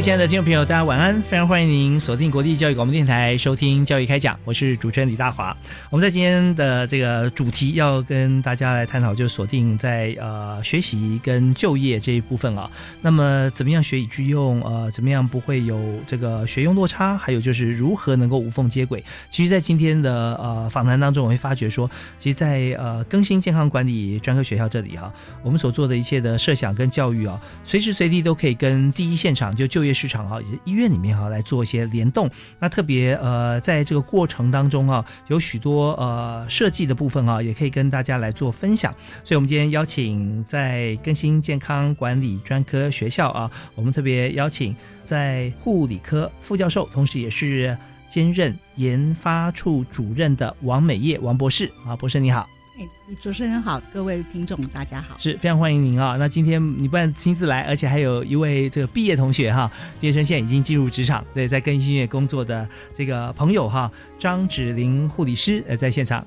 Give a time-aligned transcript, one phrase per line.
[0.00, 1.20] 亲爱的听众朋友，大家晚安！
[1.22, 5.54] 非常欢迎您锁定国立教育广播电台收听《教育开讲》，我是主持人李大华。
[5.90, 12.70] 我们在今天的这个主题要跟大家来探讨，就锁定在呃学习跟就业这一部分啊。
[13.02, 14.62] 那么怎么样学以致用？
[14.62, 17.18] 呃，怎么样不会有这个学用落差？
[17.18, 19.02] 还有就是如何能够无缝接轨？
[19.28, 21.90] 其实，在今天的呃访谈当中，我会发觉说，
[22.20, 25.12] 其实，在呃更新健康管理专科学校这里哈，
[25.42, 32.30] 我们所做的一切的设想跟教育啊，随时随地都可以跟第一现场就就业市场啊，医院里面哈来做一些联动。
[32.58, 38.94] 那特别呃，在这个过程当中啊，有许多呃设计的部分啊，也可以跟大家来做分享。
[39.24, 47.76] 所以，我们今天邀请在更新健康管理专科学校啊，我们特别邀请在护理科副教授，同时也是
[48.08, 52.48] 兼任研发处主任的王美叶王博士啊，博士你好。
[52.78, 52.88] 哎，
[53.20, 56.14] 主持人好，各位听众大家好，是非常欢迎您啊！
[56.16, 59.68] 那今天你不但亲自来，而且还有一位这个毕业同学哈，
[60.00, 66.24] 毕业生现在已经进入职场，对，在更新医院工作的这个朋友哈，张芷玲护理师呃在现场。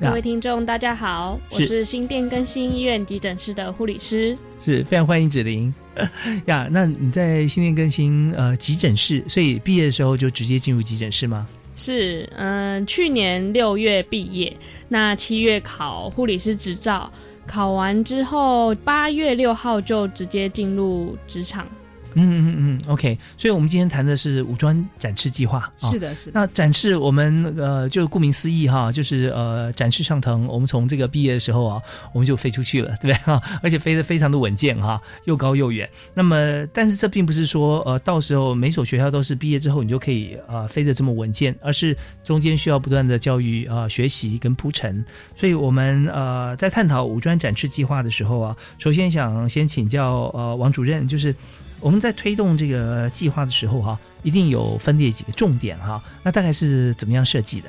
[0.00, 5.74] 各位听众大家好，我是新店更新医院急诊室的护理师，是非常欢迎芷玲
[6.46, 6.66] 呀。
[6.70, 11.46] 那你在新店更新呃急诊室，所以毕业的时候就直接进入急诊室吗？
[11.82, 14.54] 是，嗯，去年六月毕业，
[14.88, 17.10] 那七月考护理师执照，
[17.46, 21.66] 考完之后八月六号就直接进入职场。
[22.14, 25.72] 嗯嗯嗯，OK，所以我们今天谈的是武装展翅计划。
[25.76, 26.32] 是的，是的。
[26.34, 30.46] 那展翅，我们呃，就顾名思义哈，就是呃，展翅上腾。
[30.46, 31.82] 我们从这个毕业的时候啊，
[32.12, 33.40] 我们就飞出去了，对不对哈？
[33.62, 35.88] 而且飞得非常的稳健哈，又高又远。
[36.14, 45.04] 那么，但是这并不是说呃，到时候每所学校都是毕业之后你就可以呃飞得这么稳健，而是中间需要不断的教育啊、学习跟铺陈。
[45.36, 51.34] 所以我们呃在探讨武装展翅计划的时候啊，首先想先请教呃王主任，就是。
[51.80, 56.02] 我们在推动这个计划的时候，哈，一定有分列几个重点，哈。
[56.22, 57.68] 那大概是怎么样设计的？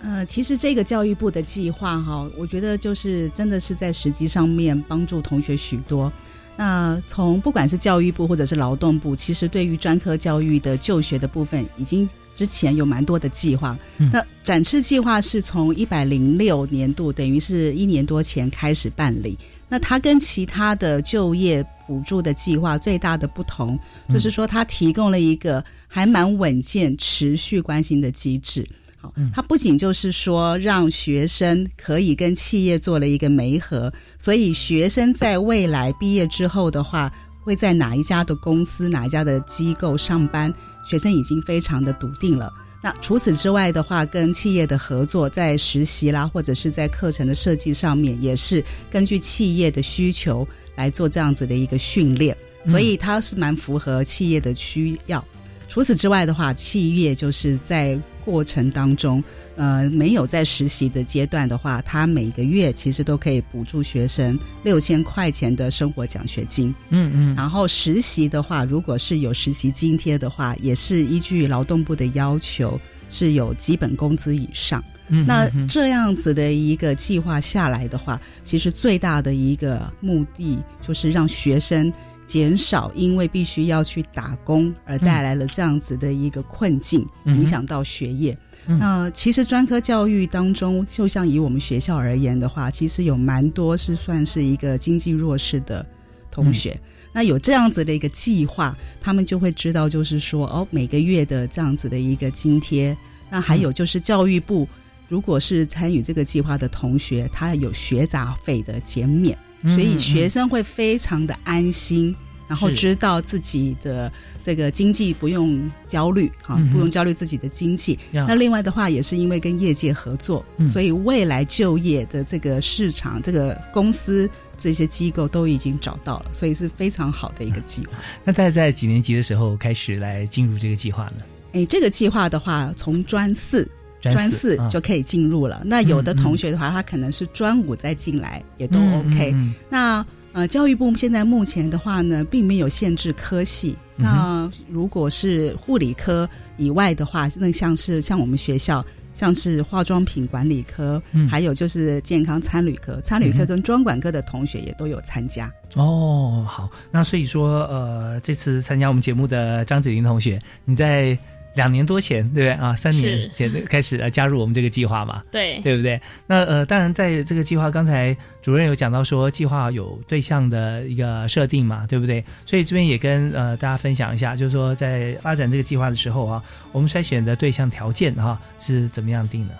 [0.00, 6.12] 呃，其实这个教育部的计划，哈，我觉得就是真的是在实际上面帮助同学许多。
[6.56, 13.76] 那从不管是教育部或者是劳动部，其实对于专科教育的就学的部分，已经之前有蛮多的计划。
[13.96, 19.38] 那展翅计划是从一百零六年度，等于是一年多前开始办理。
[19.68, 23.78] 那它跟其他的就业补助的计划最大的不同，
[24.08, 28.66] 就是说它提供了一个还蛮稳健、持续关心的机制。
[28.98, 37.12] 好，它不仅就是说让学生可以跟企业做了一个媒合，所以学生在未来毕业之后的话，
[37.42, 40.52] 会在哪一家的公司、哪一家的机构上班，
[40.88, 42.50] 学生已经非常的笃定了。
[42.82, 55.24] 那除此之外的话，跟企业的合作，在实习啦，或者是在课程的设计上面，也是根据企业的需求来做这样子的一个训练，所以它是蛮符合企业的需要。
[55.68, 59.22] 除此之外的话，企业就是在过程当中，
[59.56, 66.72] 呃，没有在实习的阶段的话，他每个月其实都可以补助学生六千块钱的生活奖学金。
[66.90, 67.34] 嗯嗯。
[67.34, 74.82] 然后实习的话，如果是有实习津贴的话，也是依据劳动部的要求，是有基本工资以上。
[75.08, 75.26] 嗯。
[75.26, 81.92] 那这样子的一个计划下来的话，其实最大的一个目的就是让学生。
[82.26, 88.34] 减少因为必须要去打工而带来了这样子的一个困境，影响到学业。
[88.64, 95.84] 那其实专科教育当中，就像以我们学校而言的话，其实有蛮多是算是一个经济弱势的
[96.30, 96.80] 同学。
[97.12, 102.96] 那有这样子的一个计划，他们就会知道，就是说哦，每个月的这样子的一个津贴。
[103.30, 104.66] 那还有就是教育部
[105.08, 112.14] 如果是参与这个计划的同学，他有学杂费的减免，嗯所以学生会非常的安心。
[112.46, 114.12] 然后知道自己的
[114.42, 115.58] 这个经济不用
[115.88, 117.98] 焦虑，哈、嗯哼不用焦虑自己的经济。
[118.12, 124.28] 呀那另外的话，也是因为跟业界合作，嗯所以未来就业的这个市场、这个公司
[124.58, 127.92] 这些机构都已经找到了，所以是非常好的一个计划。
[128.22, 131.24] 那大概在几年级的时候开始来进入这个计划呢？
[131.54, 133.66] 哎，这个计划的话，从专四。
[134.12, 135.62] 专专四就可以进入了。
[135.64, 139.34] 那有的同学的话，他可能是专五再进来，也都嗯 OK。
[139.68, 143.76] 那呃，教育部现在目前的话呢，并没有限制科系。
[143.96, 155.48] 嗯那如果是护理科以外的话，那像是像我们学校，像是化妆品管理科，嗯还有就是健康餐旅科，餐旅科跟专管科的同学也都有参加。
[155.74, 161.16] 哦，好，那所以说，呃，这次参加我们节目的张子林同学，你在
[161.54, 162.74] 两年多前，对不对啊？
[162.74, 166.00] 三年前开始呃加入我们这个计划嘛，对对不对？
[166.26, 172.24] 那呃，当然在这个计划，刚才主任有讲到说，计划有对象的一个设定嘛，对不对？
[172.44, 176.42] 所以这边也跟呃大家分享一下，就是说在发展这个计划的时候啊，
[176.72, 179.54] 我们筛选的对象条件哈、是怎么样定的？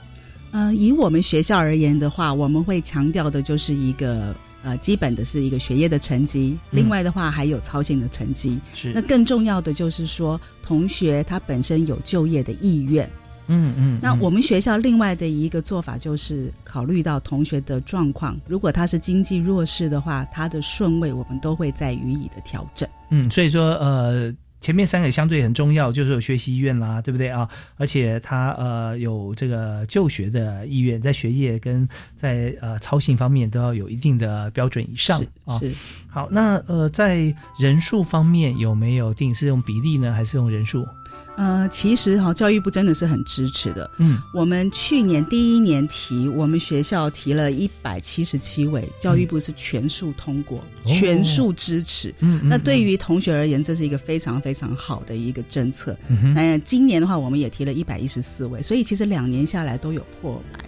[0.56, 4.32] 嗯、以我们学校而言的话，我们会强调的就是一个
[4.64, 8.58] 呃基本的是一个学业的成绩，嗯另外的话还有操行的成绩。
[8.74, 13.08] 是那更重要的就是说，同学他本身有就业的意愿。
[13.46, 22.88] 嗯嗯，那嗯我们学校另外的一个做法就是考虑到同学的状况，如果他是经济弱势的话，他的顺位我们都会再予以的调整。
[23.10, 24.34] 嗯，所以说呃。
[24.64, 27.46] 前面三个相对很重要，就是有学习意愿啦，对不对啊？
[27.76, 35.58] 而且他呃有这个就学的意愿，在学业跟在呃操行方面都要有一定的标准以上是啊。
[35.58, 35.70] 是，
[36.08, 39.34] 好，那呃，在人数方面有没有定？
[39.34, 40.86] 是用比例呢，还是用人数？
[41.36, 43.90] 呃，其实哈、教育部真的是很支持的。
[43.98, 52.14] 嗯，我们去年第一年提，我们学校提了一百七十七位，教育部是全数通过，全数支持。
[52.20, 55.96] 嗯那对于同学而言，这是一个非常非常好的一个政策。
[56.08, 60.64] 嗯哼那今年的话，我们也提了一百一十四位，所以其实两年下来都有破百。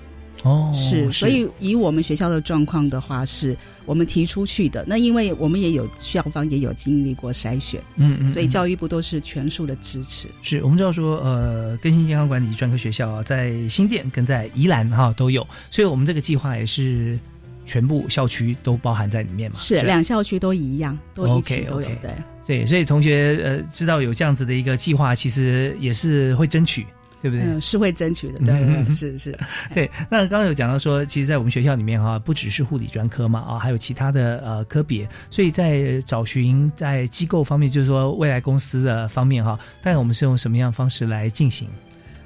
[0.47, 4.85] 哦，是，所以以我们学校的状况的话，是我们提出去的。
[4.87, 10.29] 那因为我们也有校方也有经历过筛选，嗯嗯，所以嗯教育部都是全数的支持。
[10.43, 17.19] 是我们知道说，呃，更新健康管理专科学校啊，在新店跟在宜兰哈、都有，所以我们这个计划也是
[17.65, 19.59] 全部校区都包含在里面嘛。
[19.59, 22.11] 是两校区都一样，都一起都有对。
[22.47, 26.87] 对，所以同学呃知道有这样子的一个计划，其实也是会争取，
[27.23, 27.45] 对不对？
[27.45, 29.39] 嗯，是会争取的，对，嗯是 是。
[29.75, 41.69] 对，那刚刚有讲到说，其实，在我们学校里面哈、不只是护理专科嘛，啊，还有其他的呃科别，所以在找寻在机构方面，就是说未来公司的方面哈，当然我们是用什么样的方式来进行？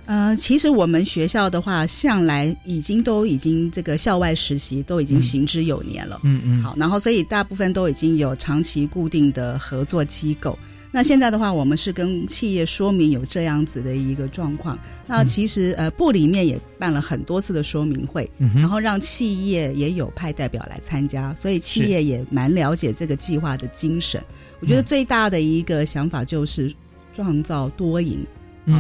[0.07, 6.19] 呃，其实我们学校的话，向来已经都已经这个校外实习都已经嗯行之有年了。
[6.25, 10.59] 嗯嗯，好，然后所以大部分都已经有长期固定的合作机构。
[10.93, 14.79] 那现在的话，我们是跟企业说明有这样子的一个状况。
[15.07, 24.21] 那嗯其实呃部里面也办了很多次的说明会，嗯然后让企业也有派代表来参加，所以企业也蛮了解这个计划的精神。
[24.61, 26.75] 我觉得嗯最大的一个想法就是
[27.15, 28.27] 创造多赢。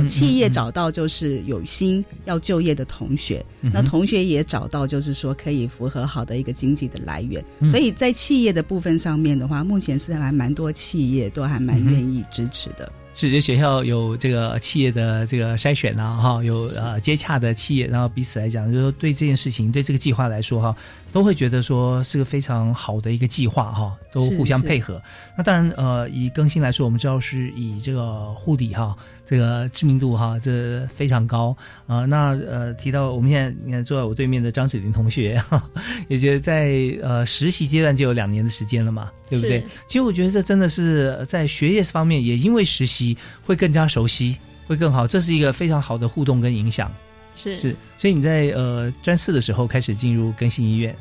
[0.06, 7.68] 企业嗯找到就是有心要就业的同学，嗯那同学也找到就是说可以符合好的一个经济的来源，嗯。
[7.68, 12.90] 所以在企业的部分上面的话，目前是还蛮多企业都还蛮愿意支持的。
[13.14, 20.74] 是，这学校有这个企业的这个筛选啊，哈，有呃接洽的企业，然后彼此来讲，就是说对这件事情，对这个计划来说哈，
[21.12, 25.02] 都会觉得说是个非常好的一个计划哈，都互相配合。
[25.36, 31.54] 那当然，呃，以更新来说，我们知道是以这个护理哈，这个知名度哈，这非常高
[31.86, 35.62] 啊、呃那呃，提到我们现在你看坐在我对面的张子林同学，哈，
[36.08, 36.70] 也觉得在
[37.02, 39.62] 呃实习阶段就有两年的时间了嘛，对不对？
[39.86, 42.99] 其实我觉得这真的是在学业方面，也因为实习
[43.44, 46.90] 会更加熟悉，会更好，这是一个非常好的互动跟影响。
[47.36, 47.56] 是。
[47.56, 50.94] 是，所以你在呃专四的时候开始进入更新医院，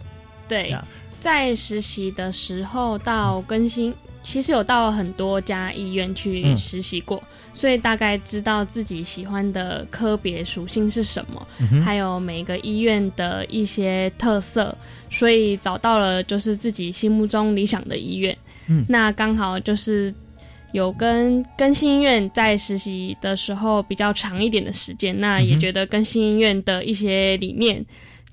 [0.48, 0.74] 对，
[1.20, 6.58] 在实习的时候到更新，其实有到很多家医院去嗯。
[6.58, 7.22] 实习过，
[7.54, 14.74] 所以大概知道自己喜欢的科别属性是什么，嗯还有每个医院的一些特色，
[15.10, 18.38] 所以找到了就是自己心目中理想的医院。
[18.68, 18.86] 嗯。
[18.88, 20.14] 那刚好就是
[20.72, 27.84] 有跟更新医院在实习的时候比较长一点的时间，那也觉得更新医院的一些理念，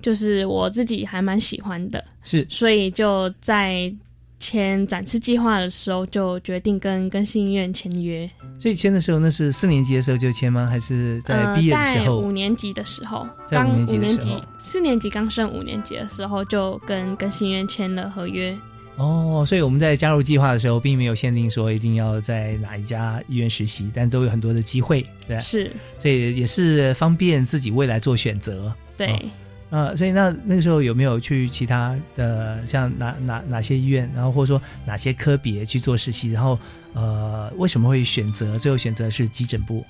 [0.02, 2.05] 就是我自己还蛮喜欢的。
[2.23, 3.93] 是所以就在
[4.38, 8.28] 签展示计划的时候，就决定跟更新医院签约。
[8.59, 10.66] 所以签的时候，那是四年级的时候就签吗？
[10.66, 12.05] 还是在呃，毕业的时候？
[12.05, 18.55] 在五年级的时候，在五年级的时候级四年级刚升五年级的时候，就跟更新医院签了合约。
[18.97, 28.75] 哦，所以我们在加入计划的时候，并没有限定说一定要在哪一家医院实习，但都有很多的机会，对吧，是，所以也是方便自己未来做选择。
[28.97, 29.09] 对。
[29.09, 29.21] 哦
[29.69, 36.31] 呃，所以那那个时候有没有去其他的像哪哪哪些医院，然后或者说哪些科别去做实习？
[36.31, 36.57] 然后
[36.95, 39.85] 呃，为什么会选择最后选择是急诊部？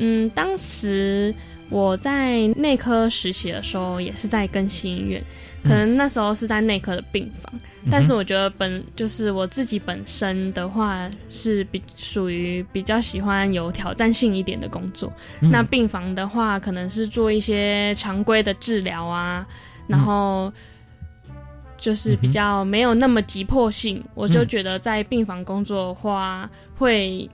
[0.00, 1.32] 嗯，当时
[1.68, 5.22] 我在内科实习的时候，也是在更新医院，
[5.62, 7.52] 可能那时候是在内科的病房，
[7.90, 15.12] 但是我觉得本就是我自己本身的话是比属于比较喜欢有挑战性一点的工作。
[15.42, 19.46] 嗯那病房的话，可能是做一些常规的治疗啊，
[19.86, 20.52] 然后
[21.76, 24.02] 就是比较没有那么急迫性。
[24.14, 27.28] 我就觉得在病房工作的话，会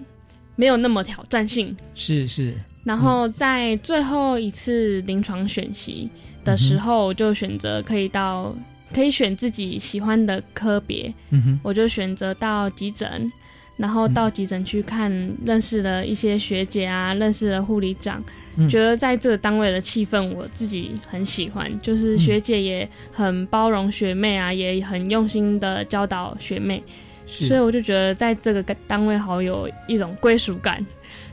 [0.56, 1.76] 没有那么挑战性。
[1.94, 6.10] 是是，然后在最后一次临床选习
[6.44, 8.54] 的时候，我就选择可以到
[8.92, 13.30] 可以选自己喜欢的科别，嗯哼，我就选择到急诊，
[13.76, 15.10] 然后到急诊去看，
[15.44, 18.22] 认识了一些学姐啊，认识了护理长，
[18.56, 18.68] 嗯。
[18.68, 26.82] 觉得在这个单位的气氛我自己很喜欢，就是学姐也很包容学妹啊，也很用心的教导学妹，是
[27.26, 30.84] 所以我就觉得在这个单位好有一种归属感，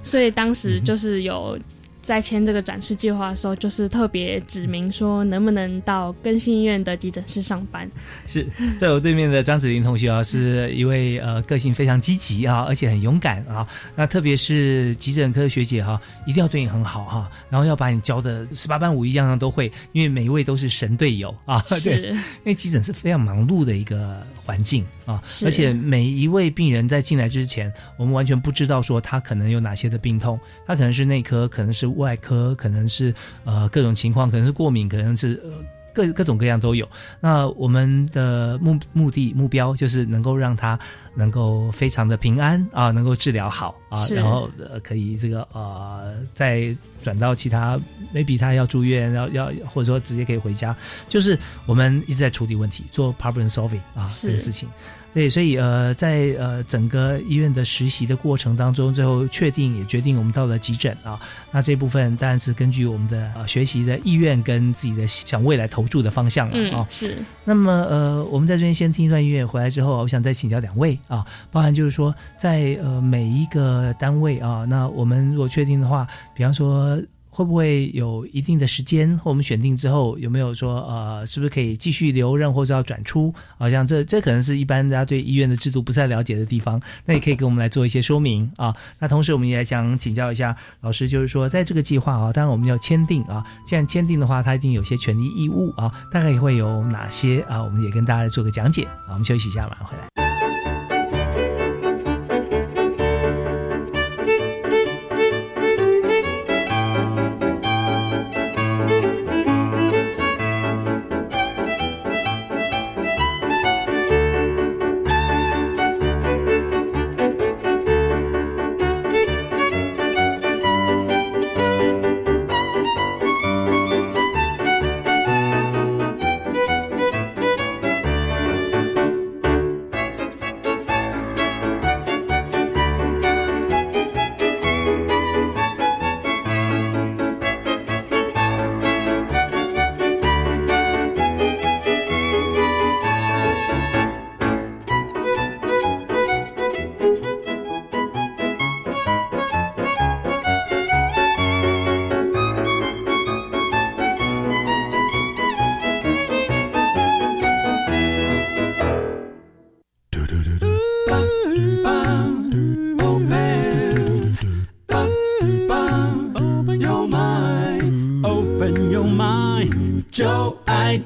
[0.04, 1.58] 所以当时就是有
[2.04, 7.90] 在签这个展示计划的时候，就是特别指明说能不能到更新医院的急诊室上班。
[8.28, 8.46] 是，
[8.78, 13.66] 在我对面的张子琳同学啊，是一位呃个性非常积极啊，而且很勇敢啊。
[13.96, 21.64] 那特别是急诊科学姐哈、一定要对你很好哈、然后要把你教的十八般武艺样样都会，因为每一位都是神队友啊。
[21.72, 35.52] 对，是因为急诊是非常忙碌的一个环境啊，而且每一位病人在进来之前，我们完全不知道说他可能有哪些的病痛，他可能是内科，可能是外科，可能是呃各种情况，可能是过敏，可能是呃
[35.94, 36.88] 各各种各样都有。
[37.20, 40.78] 那我们的目目的目标就是能够让他
[41.16, 47.80] 能够非常的平安啊，能够治疗好啊，是然后呃可以这个呃再转到其他
[48.14, 50.76] ，maybe 他要住院，要要或者说直接可以回家，
[51.08, 54.68] 就是我们一直在处理问题，做 problem solving 啊是这个事情。
[55.14, 61.20] 对，所以呃，在呃整个医院的实习的过程当中，最后确定也决定我们到了急诊啊。
[61.52, 66.82] 那这部分当然是根据我们的呃学习的意愿跟自己的想未来投注的方向了啊。
[66.82, 77.00] 嗯，是那么呃，我们在这边先听一段音乐，回来之后，我想再请教两位啊，包含就是说，在呃每一个单位啊，那我们如果确定的话，比方说。
[77.36, 79.18] 会不会有一定的时间？
[79.18, 83.34] 或我们选定之后，有没有说呃，是不是可以继续留任或者要转出？
[83.58, 88.76] 好像这这可能是一般大家对医院的制度不太了解的地方，那也可以给我们来做一些说明啊。
[89.00, 97.64] 那同时我们也想请教一下老师，就是说在这个计划啊，当然我们要签订啊，既然签订的话，它一定有些权利义务啊，大概会有哪些啊？
[97.64, 99.10] 我们也跟大家做个讲解啊。
[99.10, 100.23] 我们休息一下，马上回来。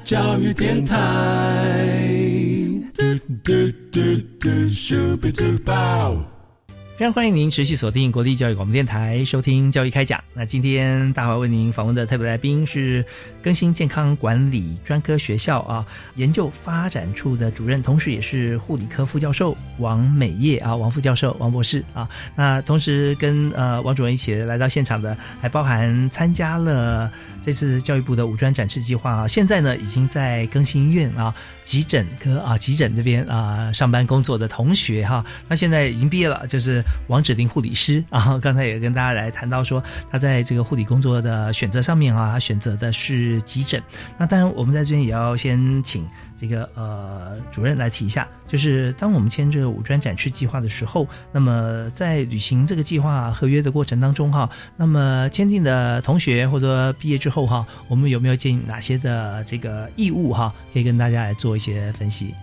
[0.04, 0.96] 教育电台。
[2.94, 3.02] 嘟
[3.44, 3.52] 嘟
[3.92, 4.00] 嘟
[4.40, 6.14] 嘟，咻比嘟爆。
[6.96, 10.17] 非常欢迎您持续锁定国立教育广播电台收听教育开讲。
[10.38, 13.04] 那今天大华为您访问的特别来宾是
[13.42, 22.08] 更新健康管理专科学校啊研究发展处的主任，同时也是护理科副教授王美业啊，王副教授、王博士啊。
[22.36, 27.10] 那同时跟呃王主任一起来到现场的，还包含参加了
[27.44, 29.26] 这次教育部的五专展示计划啊。
[29.26, 38.38] 现在呢，已经在更新医院啊急诊科啊急诊这边啊上班工作的同学哈，那现在已经毕业了，就是王指定护理师啊。
[38.38, 43.82] 刚才也跟大家来谈到说，他在在这个护理工作的选择上面啊，他选择的是急诊。
[44.18, 46.06] 那当然，我们在这边也要先请
[46.36, 62.34] 这个呃主任来提一下，就是当我们签这个五专展示计划的时候，那么在履行这个计划合约的过程当中哈，那么签订的同学或者毕业之后哈，我们有没有尽哪些的这个义务哈，可以跟大家来做一些分析？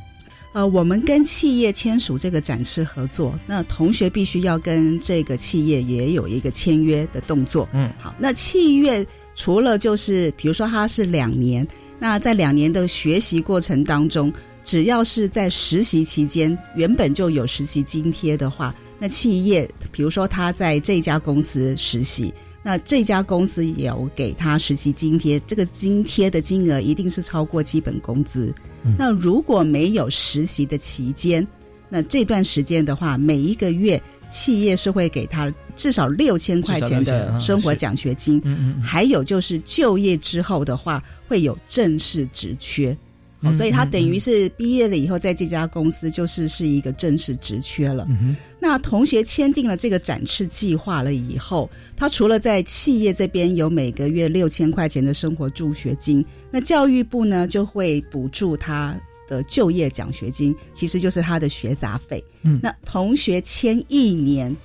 [0.56, 7.68] 呃，我们跟企业签署这个展翅合作，那同学必须要跟这个企业也有一个签约的动作。
[7.74, 11.68] 嗯，好，那企业除了就是比如说它是两年，
[12.00, 14.32] 那在两年的学习过程当中，
[14.64, 22.34] 只要是在实习期间原本就有实习津贴的话，那企业比如说他在这家公司实习。
[22.68, 28.52] 那这家公司有给他实习津贴，这个津贴的金额一定是超过基本工资。
[28.98, 31.48] 那如果没有实习的期间，
[31.90, 38.42] 那这段时间的话，每一个月企业是会给他至少六千块钱的生活奖学金。
[38.44, 42.98] 嗯还有就是就业之后的话，会有正式职缺。
[43.46, 48.06] 哦，所以他等于是毕业了以后，在这家公司就是是一个正式职缺了。
[48.10, 62.24] 嗯那同学签订了这个展翅计划了以后，他除了在企业这边有每个月六千块钱的生活助学金，那教育部呢就会补助他的就业奖学金，其实就是他的学杂费。
[62.42, 64.56] 嗯那同学签一年，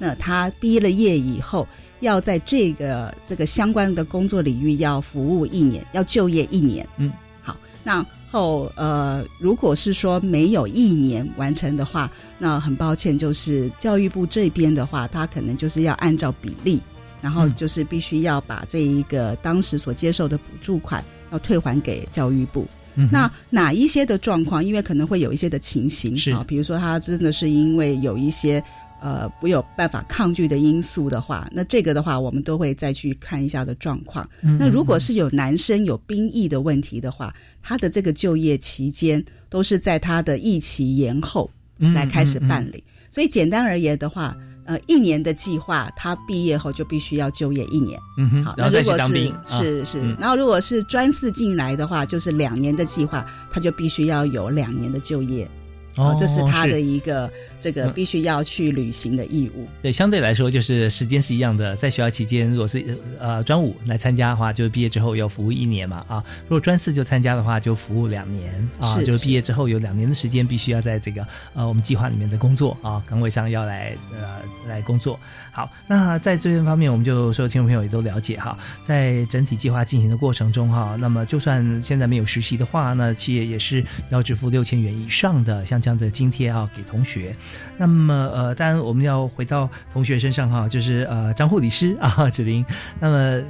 [0.00, 1.64] 那他毕了业以后，
[2.00, 6.84] 要在这个这个相关的工作领域要服务一年，要就业一年。
[6.96, 16.80] 嗯，好，那后呃，如果是说没有一年完成的话，那很抱歉，就是教育部这边的话，他可能就是要按照比例，
[17.22, 22.66] 然后嗯就是必须要把这一个当时所接受的补助款要退还给教育部。
[22.96, 28.62] 嗯那哪一些的状况，因为可能会有一些的情形是啊，比如说他真的是因为有一些
[29.00, 34.28] 呃没有办法抗拒的因素的话，那这个的话我们都会再去看一下的状况。
[34.42, 37.34] 嗯那如果是有男生有兵役的问题的话，
[37.64, 42.84] 他的这个就业期间都是在他的疫期延后嗯来开始办嗯理。
[43.10, 47.98] 所以简单而言的话，呃，一年的计划，他毕业后就必须要就业一年。
[48.18, 55.48] 嗯哼，好，那如果是是是嗯，然后如果是专四进来的话，就是两年的计划，他就必须要有两年的就业。
[55.96, 57.30] 哦，这是他的一个
[57.64, 59.66] 这个嗯必须要去履行的义务。
[59.80, 61.74] 对，相对来说就是时间是一样的。
[61.76, 62.84] 在学校期间，如果是
[63.18, 66.22] 呃专五来参加的话，就是毕业之后要服务一年嘛啊。
[66.42, 68.94] 如果专四就参加的话，就服务两年啊。
[68.94, 75.18] 是就是毕业之后有两年的时间，必须要在这个呃我们计划里面的工作啊岗位上要来呃来工作。
[75.50, 87.34] 好，那在这边方面，我们就所有听众朋友也都了解哈，在整体计划进行的过程中哈，那么就算现在没有实习的话，那企业也是要支付六千元以上的像这样子的津贴啊给同学。
[87.76, 92.64] 那么呃，当然我们要回到同学身上哈，就是呃张护理师啊芷玲，
[93.00, 93.42] 那么。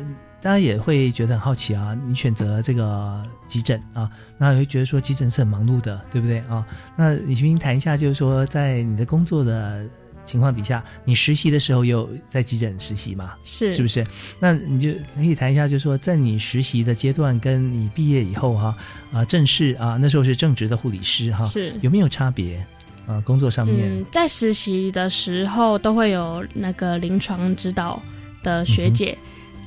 [0.45, 6.63] 大家也会觉得很好奇啊，你选择这个急诊啊，那也会觉得说急诊是很忙碌的，对不对啊？
[6.95, 9.87] 那李寻谈一下，就是说在你的工作的
[10.23, 13.33] 情况底下，你实习的时候有在急诊实习吗？
[13.43, 14.07] 是是不是？
[14.39, 18.77] 那你就可以谈一下，就是说在你实习的阶段跟你毕业以后哈
[19.15, 22.63] 啊正式啊那时候是正职的护理师哈，是有没有差别
[23.07, 23.23] 啊？
[23.25, 28.01] 工作上面嗯，在实习的时候都会有那个临床指导
[28.43, 29.17] 的学姐，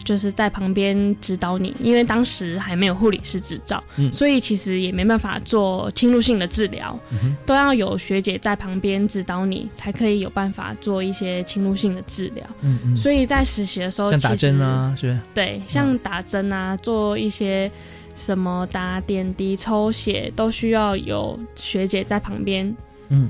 [0.04, 12.44] 就是在旁边指导你，因为当时还没有护理师执照，嗯所以其实也没办法做侵入性的治疗，嗯都要有学姐在旁边指导你，才可以有办法做一些侵入性的治疗。
[12.62, 15.20] 嗯嗯，所以在实习的时候，像打针啊，是？
[15.34, 17.70] 对，像打针啊，做一些
[18.16, 22.74] 什么打点滴、抽血，都需要有学姐在旁边，
[23.10, 23.30] 嗯，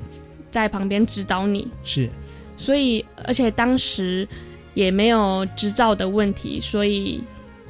[0.49, 1.67] 在旁边指导你。
[1.83, 2.09] 是
[2.57, 4.27] 所以，而且当时
[4.73, 7.23] 也没有执照的问题，所以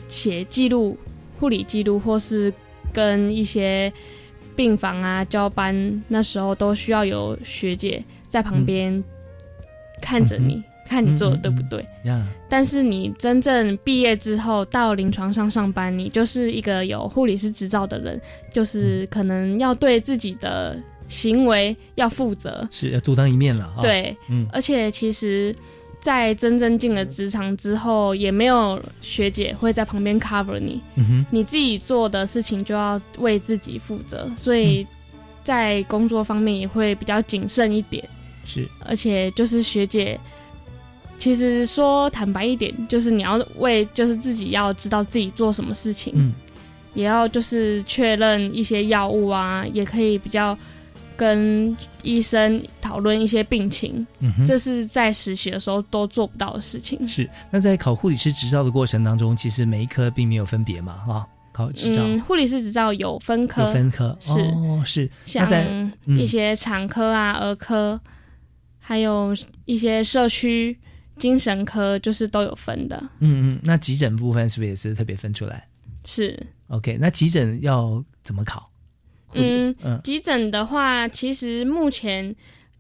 [0.08, 0.98] 写记录、
[1.40, 2.54] 护理记录，或是
[2.94, 3.92] 跟一些
[4.56, 9.04] 病房啊交班，那时候都需要有学姐在旁边
[10.02, 11.86] 看着你，看你做的对不对。
[12.06, 18.20] 呀，但是你真正毕业之后到临床上上班，你就是一个有护理师执照的人，
[18.54, 22.68] 就是可能要对自己的行为要负责。
[22.72, 25.56] 是要独当一面了啊。，对，嗯而且其实，
[26.00, 34.88] 在真正进了职场之后，也没有学姐会在旁边 cover 你，嗯哼，你自己做的事情就要为自己负责，所以嗯
[35.44, 38.04] 在工作方面也会比较谨慎一点。
[38.46, 40.20] 是而且就是学姐，
[41.18, 46.34] 其实说坦白一点，就是你要为就是自己要知道自己做什么事情，嗯
[46.94, 50.58] 也要就是确认一些药物啊，也可以比较
[51.18, 54.06] 跟医生讨论一些病情，
[54.46, 57.08] 这是在实习的时候都做不到的事情。
[57.10, 57.28] 是。
[57.50, 65.10] 那在考护理师执照的过程当中，其实每一科并没有分别嘛，哈，考执照、嗯，护理师执照有分科，有分科，是哦，是。
[65.36, 68.00] 那像一些产科啊、儿科，
[68.80, 70.78] 还有一些社区
[71.18, 72.96] 精神科，就是都有分的。
[73.20, 75.68] 嗯嗯，那急诊部分是不是也是特别分出来
[76.06, 78.70] 是，？OK，那急诊要怎么考？
[79.34, 82.36] 嗯，嗯急诊的话，其实目前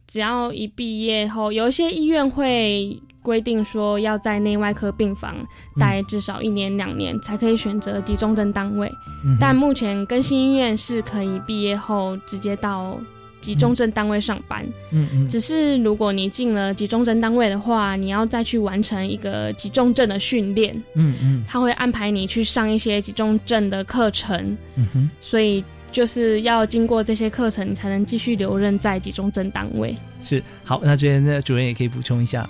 [0.08, 5.36] 只要一毕业后，有一些医院会规定说要在内外科病房
[5.78, 8.88] 待至少一年、两年，才可以选择集中症单位。
[9.26, 12.98] 嗯但目前更新医院是可以毕业后直接到
[13.42, 14.66] 集中症单位上班。
[14.92, 29.96] 嗯嗯只是如果你进了集中症单位的话，你要再去完成一个集中症的训练，嗯嗯他会安排你去上一些集中症的课程，嗯哼，所以就是要经过这些课程，才能继续留任在集中症单位。
[30.24, 30.82] 是好。
[30.84, 32.48] 那这边呢，主任也可以补充一下。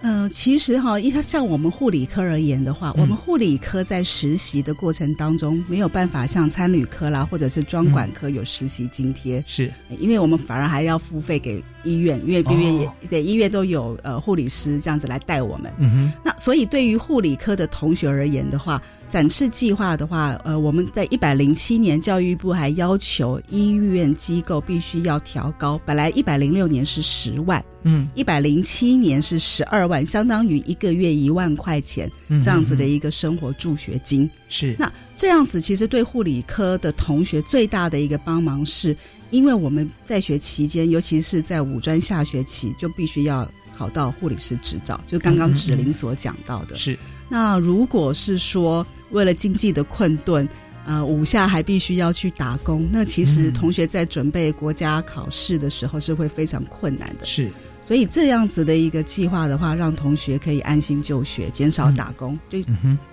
[0.00, 15.72] 嗯，其实哈，一像我们护理科而言的话，嗯我们护理科在实习的过程当中，没有办法像参旅科啦，或者是专管科有实习津贴，是因为我们反而还要付费给医院，因为医院也、哦对医院都有呃护理师这样子来带我们。
[15.78, 28.06] 嗯哼，那所以对于护理科的同学而言的话，展翅计划的话，呃，我们在一百零七年教育部还要求医院机构必须要调高，本来一百零六年是十万，嗯。
[28.14, 34.28] 一百零七年是十二万，相当于一个月一万块钱嗯这样子的一个生活助学金。
[34.50, 34.76] 是。
[34.78, 38.94] 那这样子其实对护理科的同学最大的一个帮忙是，
[39.30, 46.76] 因为我们在学期间，尤其是在五专下学期，就必须要考到护理师执照，就刚刚芷玲所讲到的。
[46.76, 50.48] 是那如果是说为了经济的困顿，
[50.86, 57.26] 呃，五下还必须要去打工，那其实嗯同学在准备国家考试的时候是会非常困难的。
[57.26, 57.50] 是
[57.82, 62.64] 所以这样子的一个计划的话，让同学可以安心就学，减少打工，最。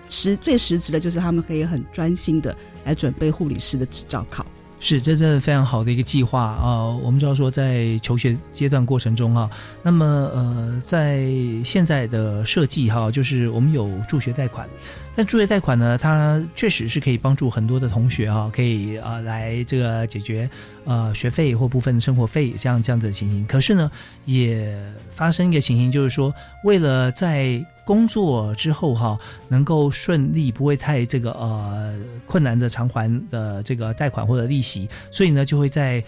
[0.07, 4.45] 实最实质的就是他们可以很专心的来准备护理师的执照考。
[4.87, 9.49] 是，这真的非常好的一个计划啊、我们知道说，在求学阶段过程中啊，
[9.81, 11.25] 那么呃，在
[11.65, 14.69] 现在的设计哈、就是我们有助学贷款，
[15.15, 20.47] 但助学贷款呢，它确实是可以帮助很多的同学哈、可以呃来这个解决
[20.83, 23.43] 呃学费或部分生活费这样这样子的情形。
[23.47, 23.89] 可是呢，
[24.25, 24.71] 也
[25.15, 26.31] 发生一个情形，就是说，
[26.63, 29.17] 为了在工作之后哈，
[29.47, 31.95] 能够顺利，不会太这个呃
[32.25, 36.03] 困难的偿还的这个贷款或者利息，所以呢就会在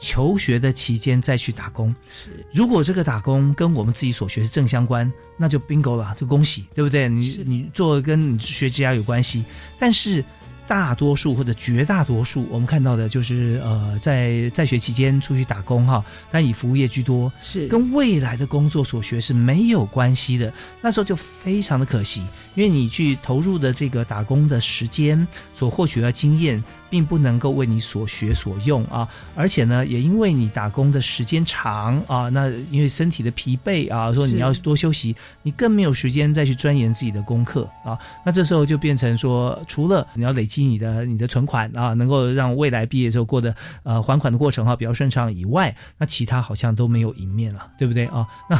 [0.00, 1.94] 求学的期间再去打工。
[2.10, 7.08] 是如果这个打工跟我们自己所学是正相关，那就 bingo 了，就恭喜，对不对？
[7.08, 9.44] 你你做跟你学职涯有关系，
[9.78, 10.24] 但是。
[10.72, 20.50] 大多数或者绝大多数，我们看到的就是呃，在在学期间出去打工哈，但以服务业居多，是跟未来的工作所学是没有关系的。
[20.80, 22.22] 那时候就非常的可惜，
[22.54, 29.08] 因为你去投入的这个打工的时间所获取的经验，并不能够为你所学所用啊。
[29.34, 37.98] 而且呢，也因为你打工的时间长啊，那因为身体的疲惫啊，说你要多休息，你更没有时间再去钻研自己的功课啊。
[38.26, 48.26] 那这时候就变成说，除了你要累积你的你的存款啊，能够让未来毕业之后过得呃还款的过程哈、比较顺畅以外，那其他好像都没有赢面了，对不对啊？
[48.50, 48.56] 那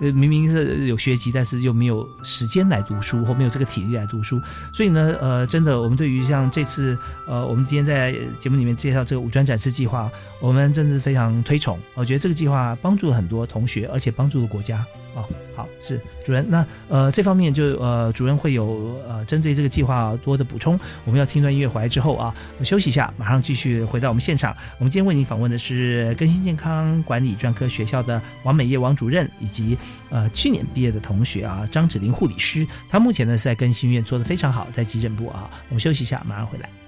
[0.00, 4.40] 呃明明是有学籍，但是又没有时间来读书，或没有这个体力来读书，
[4.72, 6.96] 所以呢，呃，真的，我们对于像这次
[7.28, 11.78] 呃，我们今天在节目里面介绍这个五专展示计划，我们真的是非常推崇。
[11.94, 14.86] 我觉得这个计划帮助了很多同学，而且帮助了国家。
[15.14, 15.24] 哦，
[15.54, 16.44] 好，是主任。
[16.46, 20.78] 那呃，这方面就呃，主任会有呃，针对这个计划多的补充。
[21.06, 24.54] 我们要听段音乐回来之后啊，我们休息一下，马上继续回到我们现场。
[24.78, 29.78] 我们今天为您访问的是更新健康管理专科学校的王美业王主任，以及
[30.10, 32.66] 呃去年毕业的同学啊张芷玲护理师。
[32.90, 35.48] 他目前呢是在更新医院做的非常好，在急诊部啊。
[35.70, 36.85] 我们休息一下，马上回来。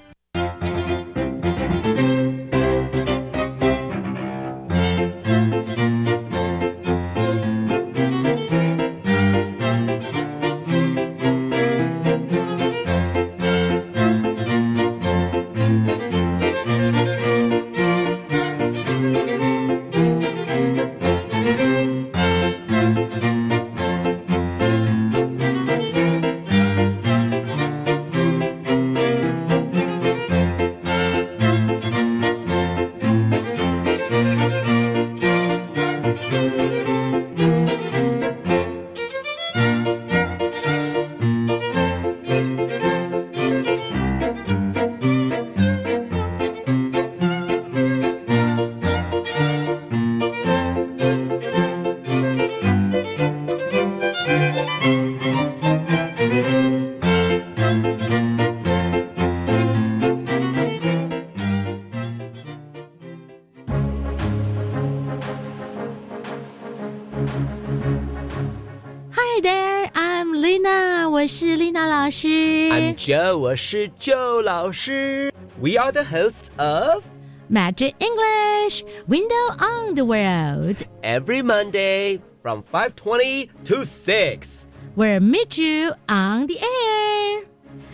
[73.07, 75.33] Joe，我是 Joe 老师。
[75.59, 77.03] We are the hosts of
[77.49, 80.83] Magic English Window on the World.
[81.01, 84.65] Every Monday from 5:20 to 6.
[84.95, 87.43] We'll meet you on the air.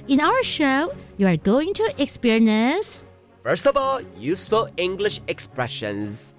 [0.08, 3.06] In our show, you are going to experience,
[3.44, 6.34] First of all, useful English expressions.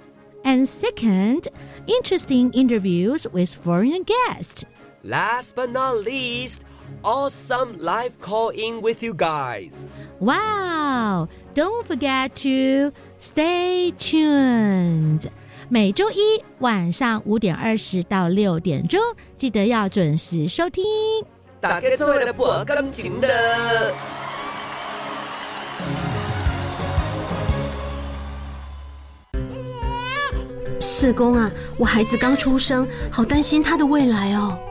[0.45, 1.49] and second,
[1.87, 4.65] interesting interviews with foreign guests.
[5.05, 6.63] Last but not least,
[7.04, 9.74] awesome live call in with you guys.
[10.20, 11.28] Wow!
[11.54, 15.28] Don't forget to stay tuned.
[15.68, 19.00] 每周一晚上五点二十到六点钟，
[19.36, 20.84] 记得要准时收听。
[21.60, 23.94] 大家做的不感情的。
[30.80, 34.58] 社工啊，我孩子刚出生，好担心他的未来哦。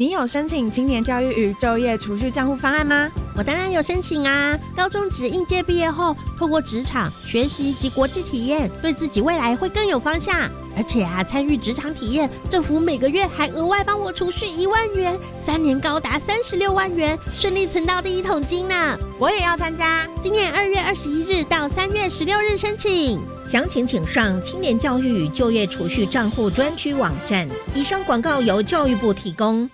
[0.00, 3.10] 你有申请青年教育与就业储蓄账户方案吗？
[3.36, 4.56] 我当然有申请啊！
[4.76, 10.48] 高中职应届毕业后，透过职场学习及国际体验，对自己未来会更有方向。
[10.76, 18.96] 而且啊，参与职场体验，政府每个月还额外帮我储蓄一万元，三年高达三十六万元，顺利存到第一桶金呢！
[19.18, 20.08] 我也要参加。
[20.22, 27.48] 今年二月二十一日到三月十六日申请，详情请上青年教育与就业储蓄账户专区网站。
[27.74, 29.68] 以上广告由教育部提供。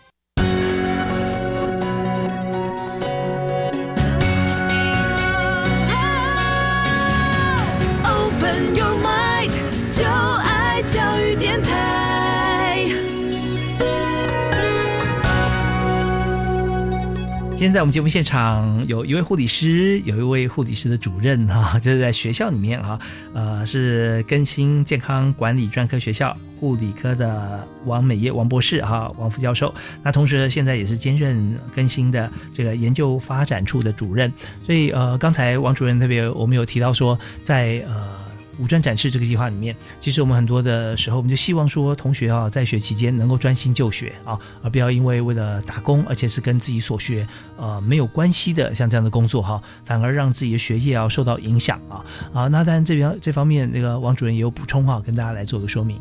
[17.65, 22.99] 现在我们节目现场有一位护理师，有一位护理师的主任哈、 就是在学校里面哈、
[23.33, 29.75] 呃，是更新健康管理专科学校护理科的王美业王博士哈、王副教授。
[30.03, 34.31] 那同时现在也是兼任更新的这个研究发展处的主任。
[34.67, 38.24] 所以呃，刚才王主任特别我们有提到说，在呃。
[38.59, 52.47] 五专展示这个计划里面，其实我们很多的时候，我们就希望说，同学啊，在学期间能够专心就学啊，而不要因为为了打工，而且是跟自己所学呃没有关系的像这样的工作哈，反而让自己的学业啊受到影响啊啊。
[52.49, 56.01] 那当然这边这方面，那个王主任也有补充哈，跟大家来做个说明。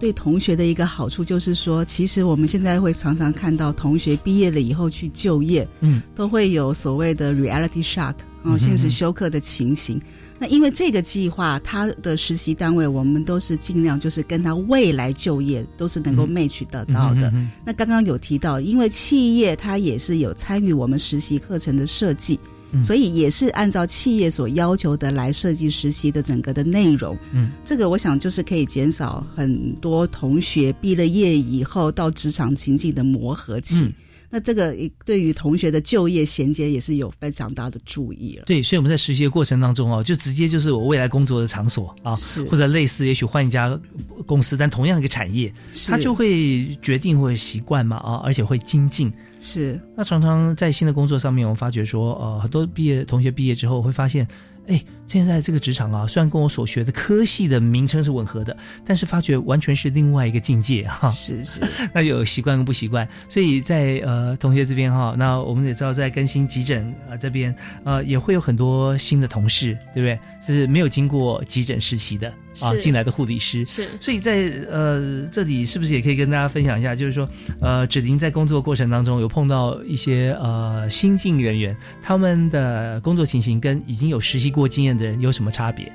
[0.00, 9.98] 对同学的一个好处就是说，其实我们现在会常常看到同学毕业了以后去就业，嗯，都会有所谓的 reality shock 嗯哼哦，现实休克的情形。
[10.44, 17.32] 那因为这个计划，他的实习单位我们都是尽量就是跟他未来就业都是能够 match 得到的。
[17.64, 22.38] 那刚刚有提到，因为企业它也是有参与我们实习课程的设计。
[22.72, 27.16] 嗯所以也是按照企业所要求的来设计实习的整个的内容。
[27.32, 33.82] 嗯，这个我想就是可以减少很多同学毕了业以后到职场情境的磨合期。
[33.82, 33.92] 嗯
[34.34, 38.46] 那这个对于同学的就业衔接也是有非常大的注意了。
[38.46, 43.80] 对，所以我们在实习的过程当中哦，就直接就是我未来工作的场所啊，是或者类似，也许换一家
[44.26, 49.12] 公司，但同样一个产业，是他就会决定或者习惯嘛啊，而且会精进。
[49.38, 54.26] 是，那常常在新的工作上面，我们发觉说，呃，很多毕业同学毕业之后会发现，
[54.66, 61.08] 哎，现在这个职场啊，虽然跟我所学的科系的名称是吻合的，但是发觉完全是另外一个境界哈。
[61.10, 61.60] 是是，
[61.94, 70.18] 那有习惯跟不习惯，所以在呃同学这边哈，那我们也知道在更新急诊呃这边呃也会有很多新的同事，对不对？
[70.46, 77.26] 就是没有经过急诊实习的啊进来的护理师，是所以在呃这里是不是也可以跟大家分享一下，就是说
[77.62, 85.92] 呃芷玲在工作过程当中有碰到一些呃新进人员，他们的工作情形跟已经有实习过经验的人有什么差别？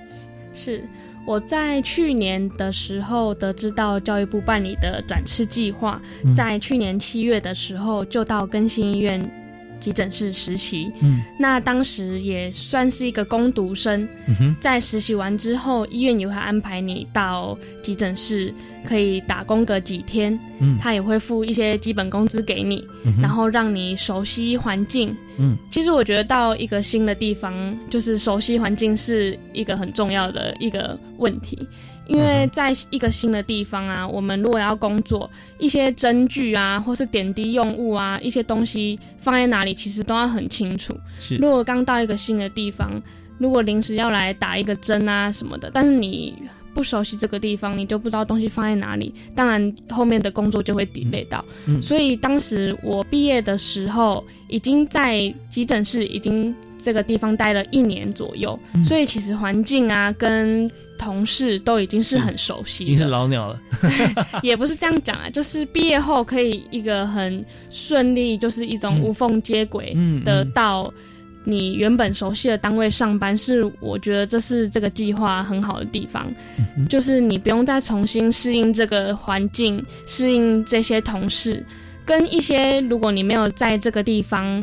[0.54, 0.84] 是
[1.26, 9.20] 我在去年的时候得知到教育部办理的展示计划，嗯在去年七月的时候就到更新医院
[9.80, 10.92] 急诊室实习。
[11.02, 11.22] 嗯。
[11.38, 14.56] 那当时也算是一个攻读生，嗯哼。
[14.60, 18.54] 在实习完之后，医院也会安排你到急诊室
[18.88, 20.78] 可以打工个几天，嗯。
[20.80, 25.16] 他也会付一些基本工资给你，嗯然后让你熟悉环境。
[25.38, 25.58] 嗯。
[25.72, 31.58] 其实我觉得到一个新的地方，就是熟悉环境是一个很重要的一个问题，
[32.10, 40.98] 因为在一个新的地方啊，我们如果要工作，一些针具啊，或是点滴用物啊，一些东西放在哪里，其实都要很清楚。
[41.20, 41.36] 是。
[41.36, 43.00] 如果刚到一个新的地方，
[43.38, 46.34] 如果临时要来打一个针啊什么的，但是你
[46.74, 51.46] 不熟悉这个地方，你就不知道东西放在哪里，当然后面的工作就会 delay 到。
[51.68, 51.80] 嗯。
[51.80, 58.84] 所以当时我毕业的时候，已经在急诊室已经这个地方待了一年左右，嗯。
[58.84, 60.70] 所以其实环境啊跟
[61.00, 63.60] 同事都已经是很熟悉的，已经是老鸟了。
[64.44, 70.94] 也不是这样讲啊，就是毕业后可以一个很顺利，就是一种无缝接轨嗯的嗯到
[71.46, 76.30] 你原本熟悉的单位上班，是我觉得这是这个计划很好的地方，
[76.78, 81.66] 嗯就是你不用再重新适应这个环境，适应这些同事，
[82.06, 84.62] 跟一些如果你没有在这个地方。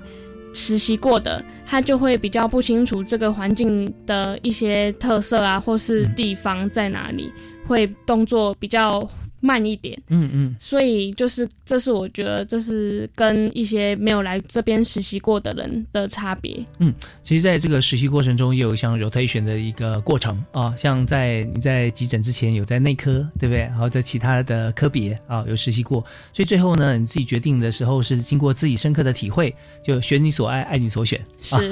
[0.56, 7.30] 实习过的，他就会比较不清楚这个环境的一些特色啊，或是地方在哪里，
[7.66, 9.06] 会动作比较
[9.46, 9.96] 慢一点。
[10.08, 16.58] 嗯嗯，所以就是，这是我觉得这是跟一些没有来这边实习过的人的差别。
[16.78, 23.60] 嗯，其实在这个实习过程中，也有像 rotation 的一个过程啊，像在你在急诊之前有在内科，对不对？
[23.60, 26.00] 然后在其他的科别啊有实习过，
[26.32, 29.54] 所以最后呢，你自己决定的时候是经过自己深刻的体会，
[29.84, 31.20] 就选你所爱，爱你所选。
[31.40, 31.70] 是，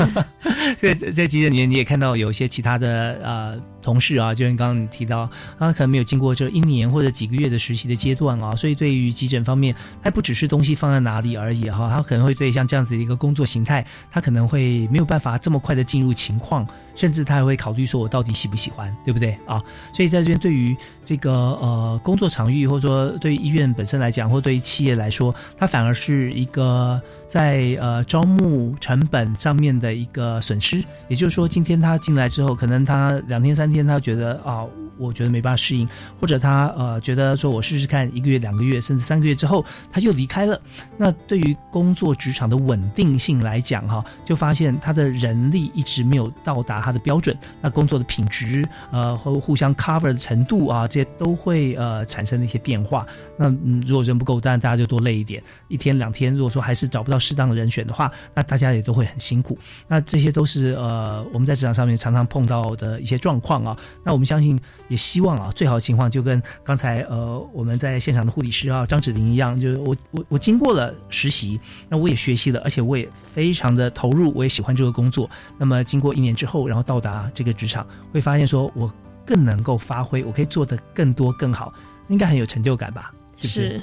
[0.95, 19.63] 在在急诊里面，你也看到有一些其他的呃同事啊，就像刚刚你提到，他可能没有经过这一年或者几个月的实习的阶段啊，所以对于急诊方面，它不只是东西放在哪里而已哈、他可能会对像这样子的一个工作形态，他可能会没有办法这么快的进入情况，甚至他还会考虑说我到底喜不喜欢，对不对啊？
[19.93, 30.83] 所以在这边对于这个呃工作场域，或者说对于医院本身来讲，或对于企业来说，它反而是一个在呃招募成本上面的一个损失。
[31.09, 34.65] 也就是说，今天他进来之后，可能他两天三天，他觉得啊，
[34.97, 35.89] 我觉得没办法适应，
[36.21, 40.61] 或者他呃觉得说我试试看一个月、两个月，甚至三个月之后，他又离开了。
[40.97, 53.05] 那对于工作职场的稳定性来讲，哈，就发现他的人力一直没有到达他的标准，那工作的品质，呃，和互相 cover 的程度啊，这些都会呃产生一些变化。
[53.37, 59.59] 那嗯，如果人不够，当然大家就多累一点，一天两天，如果说还是找不到适当的人选的话，那大家也都会很辛苦。
[59.89, 63.77] 那这些都是呃我们在职场上面常常碰到的一些状况啊。
[64.05, 75.29] 那我们相信，也希望啊，最好的情况就跟刚才呃我们在现场的护理师啊张芷玲一样，就是我我我经过了实习，那我也学习了，而且我也非常的投入，我也喜欢这个工作。
[75.59, 78.93] 那么经过一年之后，然后到达这个职场，会发现说我
[79.25, 81.73] 更能够发挥，我可以做得更多更好，
[82.09, 83.13] 应该很有成就感吧？
[83.37, 83.81] 是不是？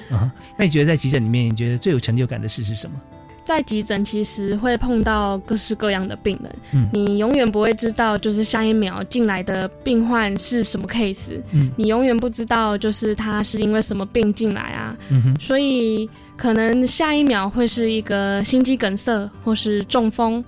[0.58, 3.00] 那你觉得在急诊里面，你觉得最有成就感的事是什么？
[3.44, 20.42] 在急诊其实会碰到各式各样的病人，嗯你永远不会知道就是下一秒进来的病患是什么 case，嗯你永远不知道就是他是因为什么病进来啊，嗯所以可能下一秒会是一个心肌梗塞，或是中风，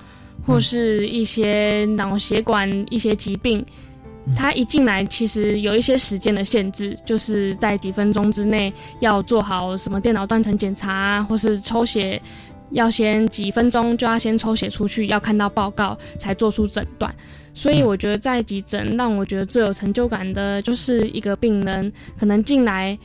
[0.45, 3.65] 或是一些脑血管一些疾病。
[4.35, 12.21] 他一进来，其实有一些时间的限制，就是在几分钟之内要做好什么电脑断层检查啊，或是抽血，
[12.71, 17.13] 要先几分钟就要先抽血出去，要看到报告才做出诊断。
[17.53, 22.97] 所以我觉得在急诊让我觉得最有成就感的，就是一个病人可能进来。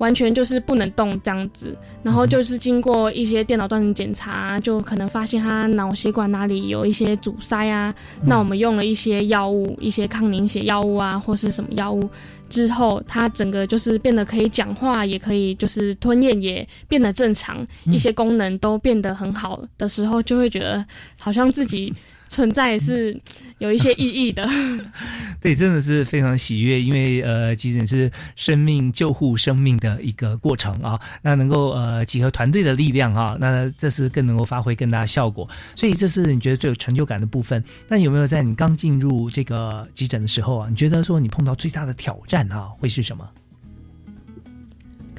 [0.00, 7.94] 完全就是不能动这样子，然后就是经过一些电脑断层检查，就可能发现他脑血管哪里有一些阻塞啊。
[8.24, 12.08] 那我们用了一些药物，一些抗凝血药物啊，或是什么药物
[12.48, 20.82] 之后，他整个就是变得可以讲话，也可以就是吞咽也变得正常，嗯一些功能都变得很好的时候，就会觉得
[21.18, 21.92] 好像自己
[22.30, 23.20] 存在是
[23.58, 24.48] 有一些意义的。
[25.42, 37.62] 对，真的是非常喜悦，因为呃，急诊是生命救护生命的一个过程啊，那能够呃集合团队的力量啊，那这是更能够发挥更大效果，所以这是你觉得最有成就感的部分。
[37.88, 43.28] 那有没有在你刚进入这个急诊的时候啊，你觉得说你碰到最大的挑战啊，会是什么？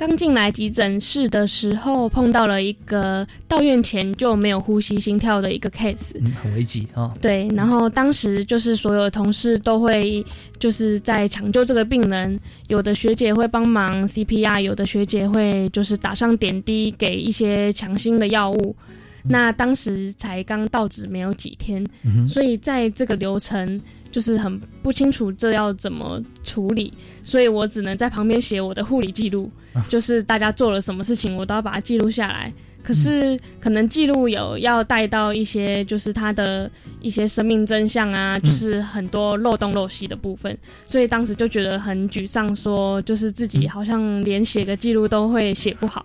[0.01, 6.13] 刚进来急诊室的时候，碰到了一个到院前就没有呼吸、心跳的一个 case。
[6.19, 7.13] 嗯，很危急啊。
[7.21, 10.25] 对，然后当时就是所有的同事都会
[10.57, 18.75] 就是在抢救这个病人，有的学姐会帮忙 CPR，有的学姐会就是打上点滴，给一些强心的药物。
[19.23, 26.93] 那当时才刚到职没有几天，嗯所以在这个流程就是很不清楚这要怎么处理，
[27.23, 29.49] 所以我只能在旁边写我的护理记录，
[29.87, 32.51] 就是大家做了什么事情，我都要把它记录下来。
[32.83, 36.69] 可是可能记录有要带到一些，就是他的
[36.99, 46.03] 一些生命真相啊，就是很多漏洞漏隙的部分，所以当时就觉得很沮丧，说就是自己好像连写个记录都会写不好，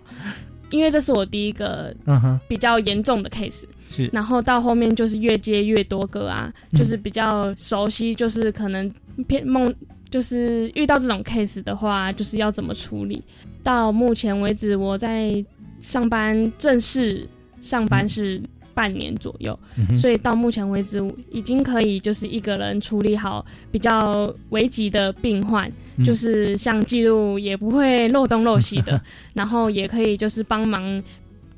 [0.69, 1.95] 因为这是我第一个
[2.47, 3.63] 比较严重的 case。
[3.89, 8.93] 是然后到后面就是越接越多个啊，就是比较熟悉，就是可能
[9.27, 9.73] 偏梦，
[10.09, 13.23] 就是遇到这种 case 的话，就是要怎么处理。
[13.63, 15.43] 到目前为止，我在
[15.79, 17.25] 上班正式
[17.61, 18.41] 上班是
[18.77, 21.01] 半年左右，嗯所以到目前为止
[21.31, 25.67] 已经可以就是一个人处理好比较危急的病患，
[25.97, 29.01] 嗯就是像记录也不会漏东漏西的，
[29.33, 31.01] 然后也可以就是帮忙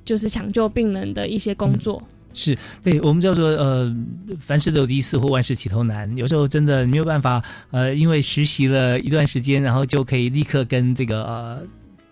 [0.06, 2.02] 就是抢救病人的一些工作。
[2.34, 3.94] 是对我们叫做呃，
[4.40, 6.16] 凡事都有第一次或万事起头难。
[6.16, 11.62] 有时候真的没有办法，呃，因为实习了一段时间，然后就可以立刻跟这个呃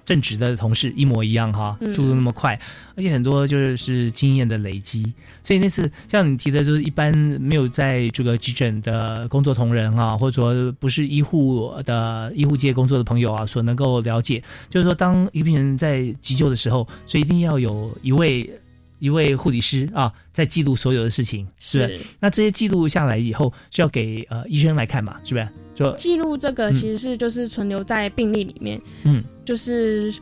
[0.08, 2.60] 正职的同事一模一样哈，嗯速度那么快，
[2.96, 5.14] 而且很多就是是经验的累积。
[5.44, 18.50] 所以那次像你提的，就是一般没有在这个急诊的工作同仁啊，或者说不是医护的医护界工作的朋友啊，所能够了解，就是说当一个病人在急救的时候，所以一定要有一位。
[19.00, 21.86] 一位护理师啊，在记录所有的事情，是。
[21.86, 22.00] 不是？
[22.20, 25.48] 那这些记录下来以后，是要给呃医生来看嘛，是不是？
[25.76, 26.74] 就记录这个嗯。
[26.74, 30.14] 其实是就是存留在病历里面，嗯，就是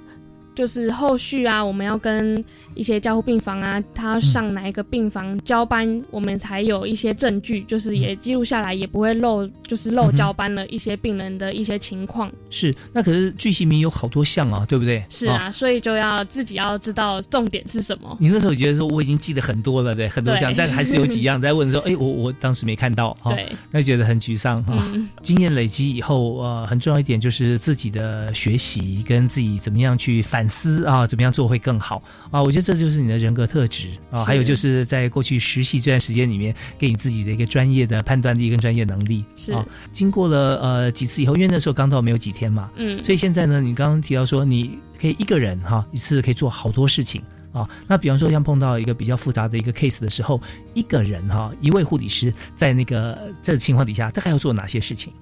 [0.56, 2.44] 就是后续啊，我们要跟
[2.74, 12.32] 一些加护病房啊，他要上哪一个病房交班，我们才有一些证据，就是也记录下来，也不会漏，就是漏交班了一些病人的一些情况。
[12.50, 15.04] 是，那可是巨细名有好多项啊，对不对？
[15.10, 18.18] 是啊，所以就要自己要知道重点是什么。
[18.20, 24.74] 你那时候觉得说我已经记得很多了，对，很多项，对但还是有几样在问说，哎，我我当时没看到哈，对那觉得很沮丧哈。
[24.94, 32.42] 嗯经验累积以后，呃，很重要一点就是自己的学习跟自己怎么样去反思啊，怎么样做会更好啊。
[32.42, 39.66] 我觉得这就是你的人格特质啊，还有就是在过去实习这段时间里面，给你自己的一个专业的判断力跟专业能力是啊。
[39.92, 47.22] 经过了呃几次以后，因为那时候刚到没有几天嘛，嗯所以现在呢，你刚刚提到说你可以一个人哈、一次可以做好多事情。
[47.52, 50.42] 啊，那比方说像碰到一个比较复杂的一个 case 的时候，
[50.74, 55.14] 一个人哈、一位护理师在那个这个情况底下，大概要做哪些事情？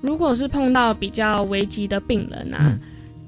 [0.00, 2.80] 如果是碰到比较危急的病人啊，嗯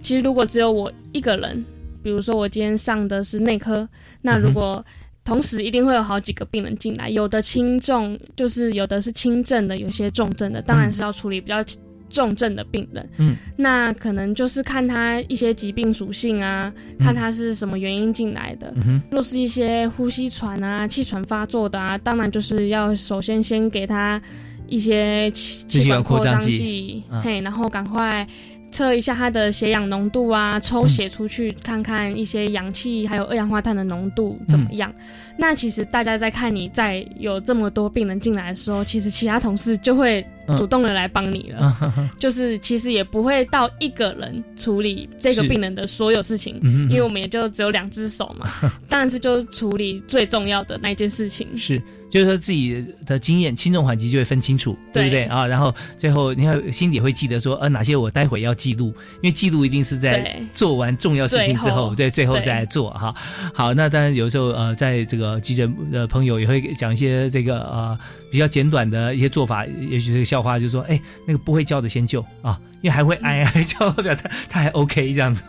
[0.02, 1.64] 其实如果只有我一个人，
[2.02, 3.88] 比如说我今天上的是内科，
[4.22, 4.84] 那嗯如果
[5.24, 11.62] 同时一定会有好几个病人进来，有的轻重，就是有的是轻症的，有些重症的，当然是要处理比较
[12.08, 13.08] 重症的病人。
[13.18, 18.72] 嗯，那可能就是看他一些疾病属性啊，看他是什么原因进来的。
[18.86, 24.20] 嗯若是一些呼吸喘啊、气喘发作的啊，当然就是要首先先给他
[24.66, 28.26] 一些气管扩张剂嘿，然后赶快
[28.70, 34.92] 测一下它的血氧浓度啊，抽血出去看看一些氧气还有二氧化碳的浓度怎么样。
[35.36, 40.24] 那其实大家在看你在有这么多病人进来的时候，其实其他同事就会
[40.56, 41.76] 主动的来帮你了。
[41.96, 48.50] 嗯 就是其实也不会到一个人处理这个病人的所有事情，嗯因为我们也就只有两只手嘛，
[48.88, 51.46] 当然是就处理最重要的那件事情。
[51.56, 55.46] 是，就是说自己的经验轻重缓急就会分清楚，对不对对啊？
[55.46, 58.86] 然后最后你看心里会记得说，呃，哪些我待会要记录，
[59.22, 63.14] 因为记录一定是在做完重要事情之后对，最后再来做哈。
[63.54, 67.98] 好，那当然有时候呃，在这个急诊的朋友也会讲一些这个呃
[68.30, 72.58] 比较简短的一些做法，也许这个笑话就是说，哎，那个不会叫的先救啊。
[72.82, 75.42] 因为还会哎哎 叫表他他还 OK 这样子，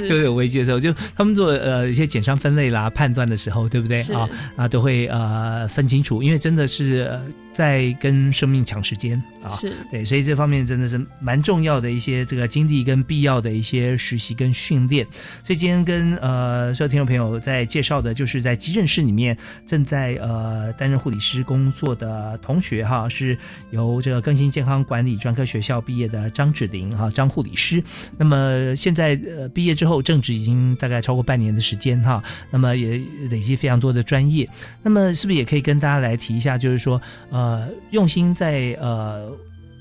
[0.00, 4.28] 就是有危机的时候，就他们做呃一些减伤分类啦、判断的时候，对不对啊？
[4.56, 7.22] 啊，都会呃分清楚，因为真的是、呃
[7.56, 9.48] 在跟生命抢时间啊。
[9.56, 15.06] 是对，所以这方面真的是蛮重要的一些这个经历跟必要的一些实习跟训练。
[15.42, 19.34] 所以今天跟呃所有听众朋友在介绍的，就是在急诊室里面
[19.64, 23.38] 正在呃担任护理师工作的同学哈，是
[23.70, 27.82] 由这个更新健康管理专科学校毕业的张芷玲哈，张护理师。
[28.18, 33.00] 那么现在呃毕业之后，正职已经大概超过半年的时间哈，那么也
[33.30, 34.46] 累积非常多的专业。
[34.82, 37.00] 那么是不是也可以跟大家来提一下，就是说
[37.30, 37.45] 呃
[37.90, 39.30] 用心在呃。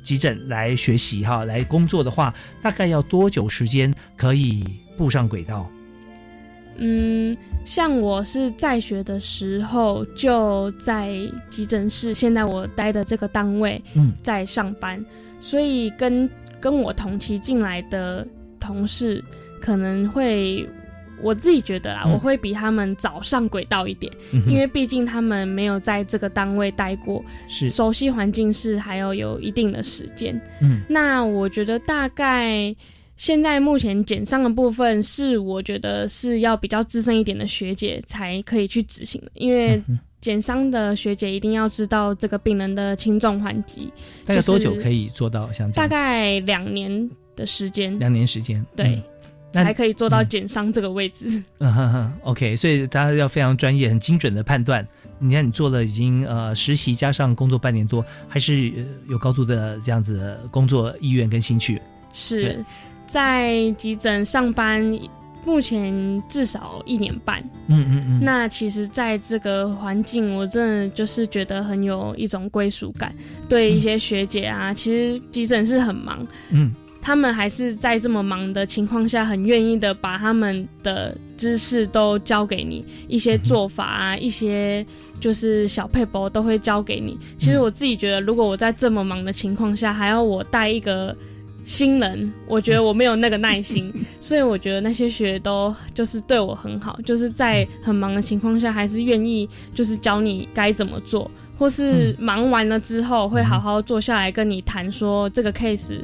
[0.06, 4.64] 急诊来学习哈，来工作的话，大概要多久时间可以
[4.96, 5.68] 步上轨道？
[6.78, 7.36] 嗯，
[7.66, 11.12] 像我是在学的时候就在
[11.50, 15.04] 急诊室，现在我待的这个单位，嗯，在上班，
[15.42, 18.28] 所以跟跟我同期进来的
[18.60, 19.24] 同事
[19.60, 20.70] 可能会。
[21.22, 30.40] 我自己觉得啦，嗯我会比他们早上轨道一点，嗯因为毕竟他们没有在这个单位待过，是熟悉环境是还要有一定的时间。
[30.62, 32.76] 嗯那我觉得大概
[33.18, 39.82] 现在目前减伤的部分是我觉得是要比较资深一点的学姐才可以去执行的，因为
[40.20, 43.92] 减伤的学姐一定要知道这个病人的轻重缓急。
[44.26, 45.72] 大概多久可以做到像？
[45.72, 48.66] 大概两年的时间，两年时间。
[48.76, 49.02] 对
[49.64, 51.28] 才可以做到减伤这个位置。
[51.60, 54.86] 嗯哼哼，OK，所以大家要非常专业、很精准的判断。
[55.18, 61.82] 你看，你做了已经呃实习加上工作半年多，还是、呃有高度的这样子的工作意愿跟兴趣。
[62.12, 62.64] 是
[63.08, 64.84] 在急诊上班，
[65.46, 67.40] 目前至少一年半。
[67.68, 68.20] 嗯嗯嗯。
[68.22, 73.16] 那其实，在这个环境，我真的就是觉得很有一种归属感。
[73.48, 76.74] 对一些学姐啊，其实急诊是很忙，嗯，
[77.06, 84.84] 他们还是在这么忙的情况下，很愿意的把他们的知识都教给你，一些做法啊，一些
[85.20, 87.16] 就是小配博都会教给你。
[87.38, 91.16] 其实我自己觉得，如果我在这么忙的情况下，还要我带一个
[91.64, 101.30] 新人，我觉得我没有那个耐心， 所以我觉得那些学都就是对我很好，就是在很忙的情况下，还是愿意就是教你该怎么做。
[101.56, 106.00] 或是忙完了之后，会好好坐下来跟你谈说这个 case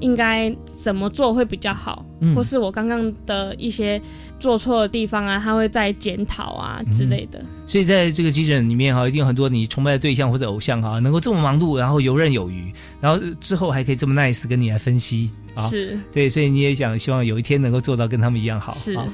[0.00, 4.00] 应该怎么做会比较好，嗯或是我刚刚的一些
[4.38, 7.42] 做错的地方啊，他会再检讨啊之类的。
[7.66, 12.70] 所以在这个急诊里面哈，一定有很多你崇拜的对象或者偶像哈，能够这么忙碌，然后游刃有余，
[13.00, 15.68] 然后之后还可以这么 nice 跟你来分析啊。
[15.68, 18.74] 是对，所以你也想希望有一天能够做到跟他们一样好。
[18.74, 19.06] 是啊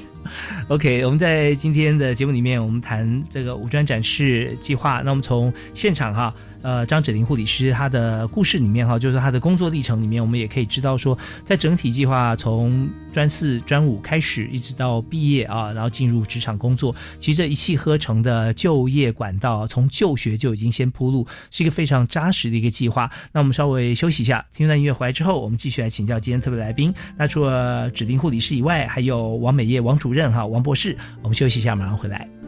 [0.67, 5.01] OK，我们在今天的节目里面，我们谈这个五专展示计划。
[5.03, 23.09] 那我们从现场哈，呃，张芷玲护理师她的故事里面哈，就是她的工作历程里面，我们也可以知道说，在整体计划从专四、专五开始，一直到毕业啊，然后进入职场工作，其实这一气呵成的就业管道，从就学就已经先铺路，是一个非常扎实的一个计划。
[23.31, 26.93] 那我们稍微休息一下，听段音乐回来之后，我们继续来请教今天特别来宾。
[27.17, 30.97] 那除了指定护理师以外，还有王美业王主任哈，王博士。
[31.21, 32.40] 我们休息一下，马上回来。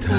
[0.00, 0.14] 台。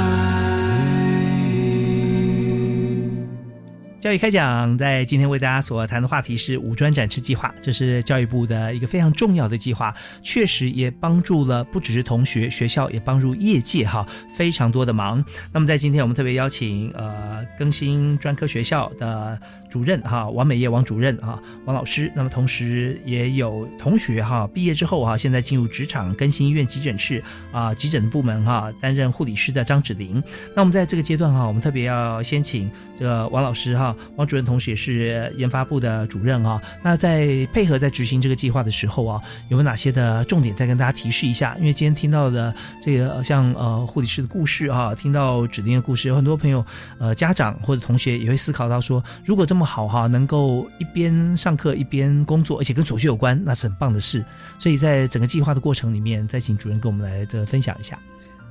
[3.99, 15.21] 教育开讲，在今天为大家所谈的话题是五专展翅计划，这是教育部的一个非常重要的计划，确实也帮助了不只是同学，学校也帮助业界哈非常多的忙。
[15.51, 19.37] 那么在今天我们特别邀请呃更新专科学校的
[19.69, 30.21] 主任哈王美业王主任哈王老师，那么同时也有同学哈毕业之后哈现在进入职场更新医院急诊室啊急诊部门哈担任护理师的张芷玲。
[30.55, 36.61] 那我们在这个阶段哈，我们特别要先请这个王老师哈，王主任同时也是研发部的主任啊。
[36.83, 41.55] 那在配合在执行这个计划的时候啊，有没有哪些的重点再跟大家提示一下？
[41.59, 46.65] 因为今天听到的这个像呃护理师的故事哈、听到指定的故事，有很多朋友
[46.97, 54.25] 呃家长或者同学也会思考到说，如果这么么好哈，能够一边上课一边工作，而且跟所学有关，那是很棒的事。
[54.57, 57.99] 所以在整个计划的过程里面，再请主任跟我们来这分享一下。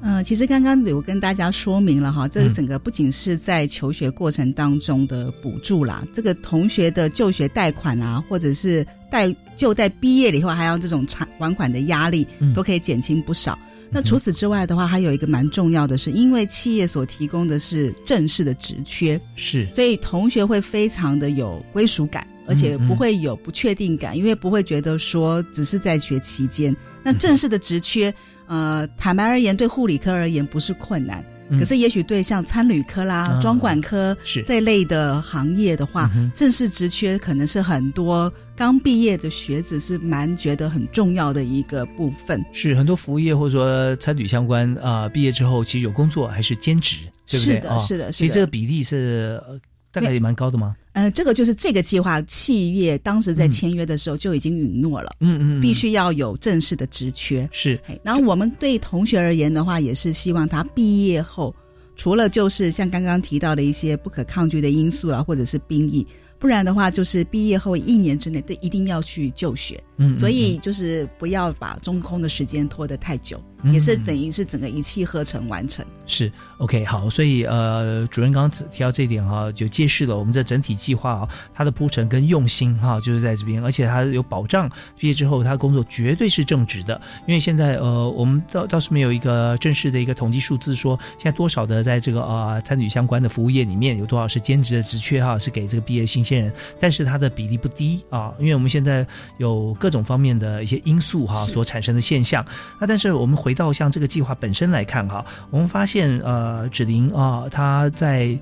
[0.00, 13.58] 嗯，其实刚刚有跟大家说明了哈，这个整个不仅是在求学过程当中的补助啦，这个同学的就学贷款啊，或者是贷就贷毕业了以后还要这种偿还款的压力，都可以减轻不少。
[13.90, 26.76] 那除此之外的话，还有一个蛮重要的是，因为企业所提供的是正式的职缺，是，所以同学会非常的有归属感，而且不会有不确定感，因为不会觉得说只是在学期间。
[27.02, 28.14] 那正式的职缺，
[28.48, 31.24] 呃，坦白而言，对护理科而言不是困难。
[31.50, 42.44] 嗯可是，也许对像餐旅科啦、啊专管科是这类的行业的话，嗯正式职缺可能是很多刚毕业的学子是蛮觉得很重要的一个部分。
[42.52, 47.54] 是很多服务业或者说餐旅相关啊、毕业之后其实有工作还是兼职，对不对？
[47.54, 49.58] 是的哦是的是的其实这个比例是、呃
[49.92, 50.76] 大概也蛮高的吗？
[50.92, 57.48] 呃，这个就是这个计划企业当时在签约的时候就已经允诺了，嗯嗯嗯必须要有正式的职缺。
[57.52, 61.54] 是，然后我们对同学而言的话，也是希望他毕业后，
[61.94, 66.04] 除了就是像刚刚提到的一些不可抗拒的因素啦，或者是兵役，
[66.38, 69.80] 不然的话就是毕业后一年之内都一定要去就学。
[69.98, 73.42] 嗯嗯所以就是不要把中空的时间拖得太久。
[73.62, 75.84] 嗯也是等于是整个一气呵成完成。
[76.06, 99.06] 是 OK 好，所以呃，主任刚刚提到这一点哈、就揭示了我们这整体计划啊，它的铺陈跟用心哈、就是在这边，而且它有保障，毕业之后他工作绝对是正职的，因为现在呃，我们倒倒是没有一个正式的一个统计数字说现在多少的在这个呃参与相关的服务业里面有多少是兼职的职缺哈、是给这个毕业新鲜人，但是它的比例不低啊，因为我们现在
[99.36, 102.44] 有各种方面的一些因素哈、所产生的现象，
[102.80, 108.38] 那但是我们回到像这个计划本身来看哈，我们发现呃，芷玲啊，她在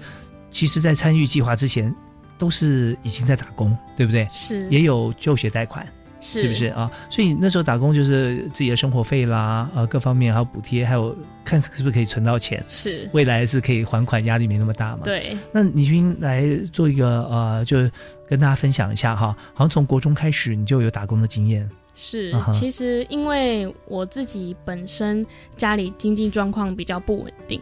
[0.50, 1.94] 其实，在参与计划之前，
[2.38, 4.28] 都是已经在打工，对不对？
[4.32, 5.86] 是也有就学贷款。
[6.18, 6.90] 是是不是啊？
[7.10, 15.02] 所以那时候打工就是自己的生活费啦，呃，各方面还有补贴，还有看是不是可以存到钱，是未来是可以还款，压力没那么大嘛。
[15.04, 15.36] 对。
[15.52, 16.42] 那李军来
[16.72, 17.78] 做一个呃，就
[18.26, 21.68] 跟大家分享一下哈，好像从国中开始你就有打工的经验。
[21.96, 25.26] 是其实因为我自己本身
[25.56, 27.60] 家里经济状况比较不稳定，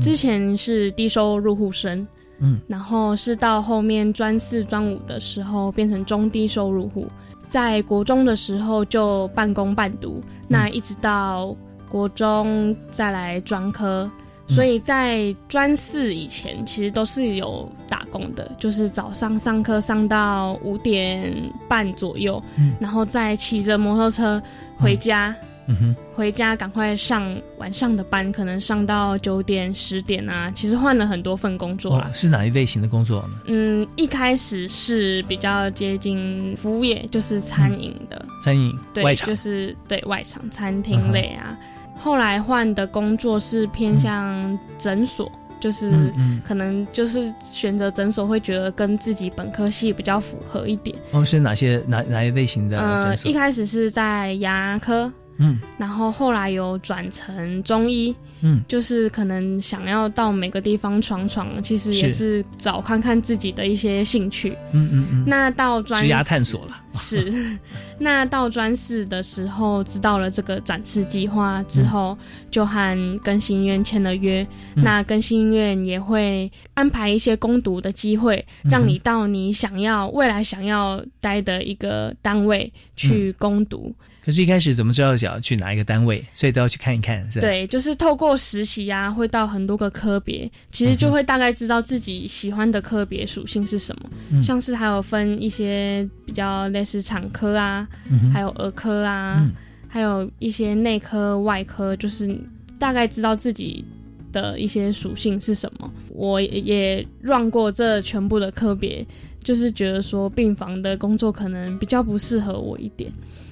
[0.00, 2.06] 之前是低收入户生，
[2.38, 7.08] 嗯，然后是到后面专四、专五的时候变成中低收入户，
[7.48, 11.56] 在国中的时候就半工半读，那一直到
[11.88, 14.08] 国中再来专科。
[14.50, 21.32] 所以在专四以前，其实都是有打工的，就是早上上课上到五点
[21.68, 24.42] 半左右，嗯然后再骑着摩托车
[24.76, 25.34] 回家，
[25.68, 30.50] 嗯哼，回家赶快上晚上的班，可能上到九点十点啊。
[30.52, 32.10] 其实换了很多份工作啦。
[32.10, 33.40] 哦，是哪一类型的工作呢？
[33.46, 41.56] 嗯，一开始是比较接近服务业，就是餐饮的，餐饮对，外就是对外场餐厅类啊。
[42.00, 45.30] 后来换的工作是偏向诊所，
[45.60, 50.96] 就是可能就是选择诊所会觉得跟自己本科系比较符合一点。
[51.12, 53.30] 哦，是哪些哪哪一类型的呃诊，所？
[53.30, 55.58] 一开始是在牙科，嗯。
[55.76, 64.50] 然后后来有转成中医，嗯，就是可能想要到每个地方闯闯，其实也是是找看看自己的一些兴趣。
[64.72, 66.76] 嗯嗯嗯，那到专职涯探索了。
[66.92, 67.32] 是，
[67.98, 72.16] 那到专四的时候知道了这个展示计划之后，
[72.50, 74.46] 就和更新院签了约。
[74.74, 74.84] 嗯。
[74.84, 83.94] 那更新院也会安排一些攻读的机会，让你到你想要未来想要待的一个单位去攻读。
[84.24, 86.24] 可是，一开始怎么知道想要去哪一个单位？
[86.34, 87.46] 所以都要去看一看，是吧？
[87.46, 94.10] 对，就是透过实习啊，会到很多个科别，其实就会大概知道自己喜欢的科别属性是什么。
[94.30, 99.52] 嗯像是还有分一些比较类似产科啊，嗯还有儿科啊，嗯
[99.88, 102.38] 还有一些内科、外科，就是
[102.78, 103.84] 大概知道自己
[104.30, 105.90] 的一些属性是什么。
[106.10, 109.04] 我也 run 过这全部的科别，
[109.42, 113.10] 就是觉得说病房的工作可能比较不适合我一点。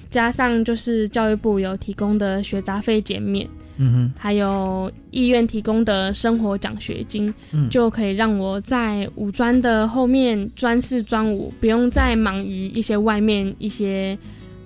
[0.09, 3.47] 加上就是教育部有提供的学杂费减免，
[3.77, 14.17] 嗯哼，还有医院提供的生活奖学金，嗯就可以让我在五专的后面专四、专五不用再忙于一些外面一些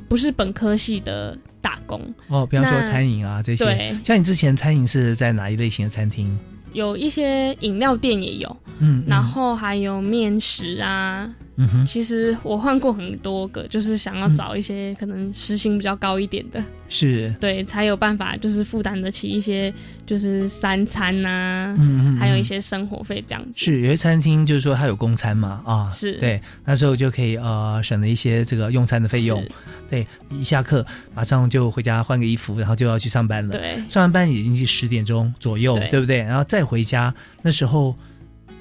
[0.08, 2.00] 不是本科系的打工。
[2.30, 6.28] 哦，比方说餐饮啊这些对，像你之前餐饮是在哪一类型的餐厅？
[6.72, 11.30] 有一些饮料店也有，嗯，然后还有面食啊。
[11.56, 19.72] 嗯哼，其实我换过很多个，就是想要找一些可能时薪比较高一点的，是，对，才有办法就是负担得起一些
[20.06, 23.60] 就是三餐呐、嗯嗯嗯还有一些生活费这样子。
[23.60, 29.46] 是有些餐厅就是说它有公餐嘛，啊，是对，那时候就可以呃省了一些这个用餐的费用。
[29.88, 30.84] 对，一下课
[31.14, 33.52] 马上就回家换个衣服，然后就要去上班了。
[33.52, 36.18] 对上完班已经是十点钟左右，对对不对？
[36.18, 37.96] 然后再回家，那时候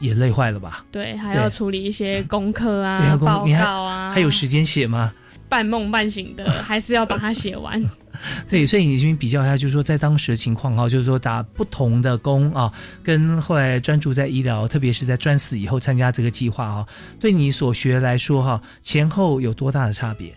[0.03, 0.85] 也累坏了吧？
[0.93, 3.09] 对，还要处理一些功课啊、你
[3.55, 5.15] 还告啊，还有时间写吗？
[5.49, 7.83] 半梦半醒的， 还是要把它写完。
[8.49, 12.73] 对，所以你这边比较一下，就是说在当时的情况哈，就是说打不同的工啊，
[13.03, 16.87] 跟后来专注在医疗，特别是在专四以后参加这个计划哈，
[17.21, 20.35] 对你所学来说哈，前后有多大的差别？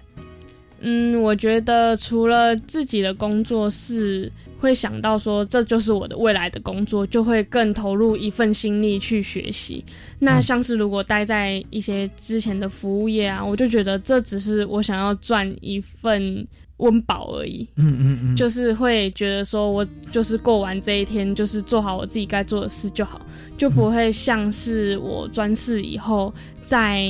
[0.82, 9.84] 嗯，我觉得除了自己的工作是会想到说这就是我的未来的工作，就会更投入一份心力去学习。
[10.20, 16.46] 那像是如果待在一些之前的服务业啊，我就觉得这只是我想要赚一份
[16.78, 17.68] 温饱而已。
[17.76, 23.22] 嗯嗯嗯，就是会觉得说我就是过完这一天，就是做好我自己该做的事就好，
[23.58, 26.34] 就不会像是我专四以后
[26.64, 27.08] 在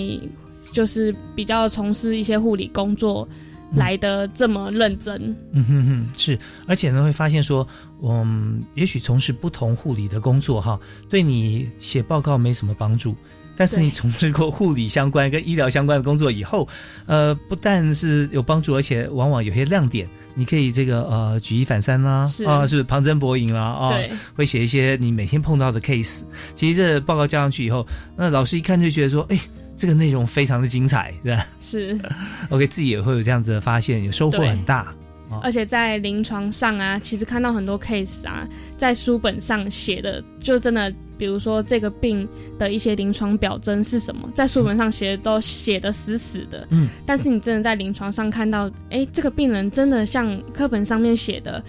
[0.72, 3.28] 就是比较从事一些护理工作
[3.76, 5.36] 来的这么认真。
[5.52, 7.68] 嗯哼哼，是，而且呢，会发现说，
[8.02, 13.16] 嗯，也许从事不同护理的工作哈，对你写报告没什么帮助，
[13.56, 16.68] 但是你从事过护理相关跟医疗相关的工作以后，
[17.06, 22.44] 呃，不但是有帮助，而且往往有些亮点，你可以这个呃举一反三啦，是。
[22.46, 24.12] 啊，是不是旁征博引啦啊，对。
[24.36, 26.24] 会写一些你每天碰到的 case。
[26.56, 27.86] 其实这报告交上去以后，
[28.18, 29.40] 那老师一看就觉得说，哎，
[29.76, 31.48] 这个内容非常的精彩，是吧？
[31.60, 32.00] 是？
[32.50, 34.94] OK，自己也会有这样子的发现，有收获很大。
[35.30, 35.40] 哦。
[35.42, 38.48] 而且在临床上啊，其实看到很多 case 啊，
[38.78, 42.28] 在书本上写的就真的，比如说这个病
[42.60, 51.64] 的一些临床表征是什么，在书本上写的都写的死死的，嗯，但是你真的在临床上看到，哎，这个病人真的像课本上面写的，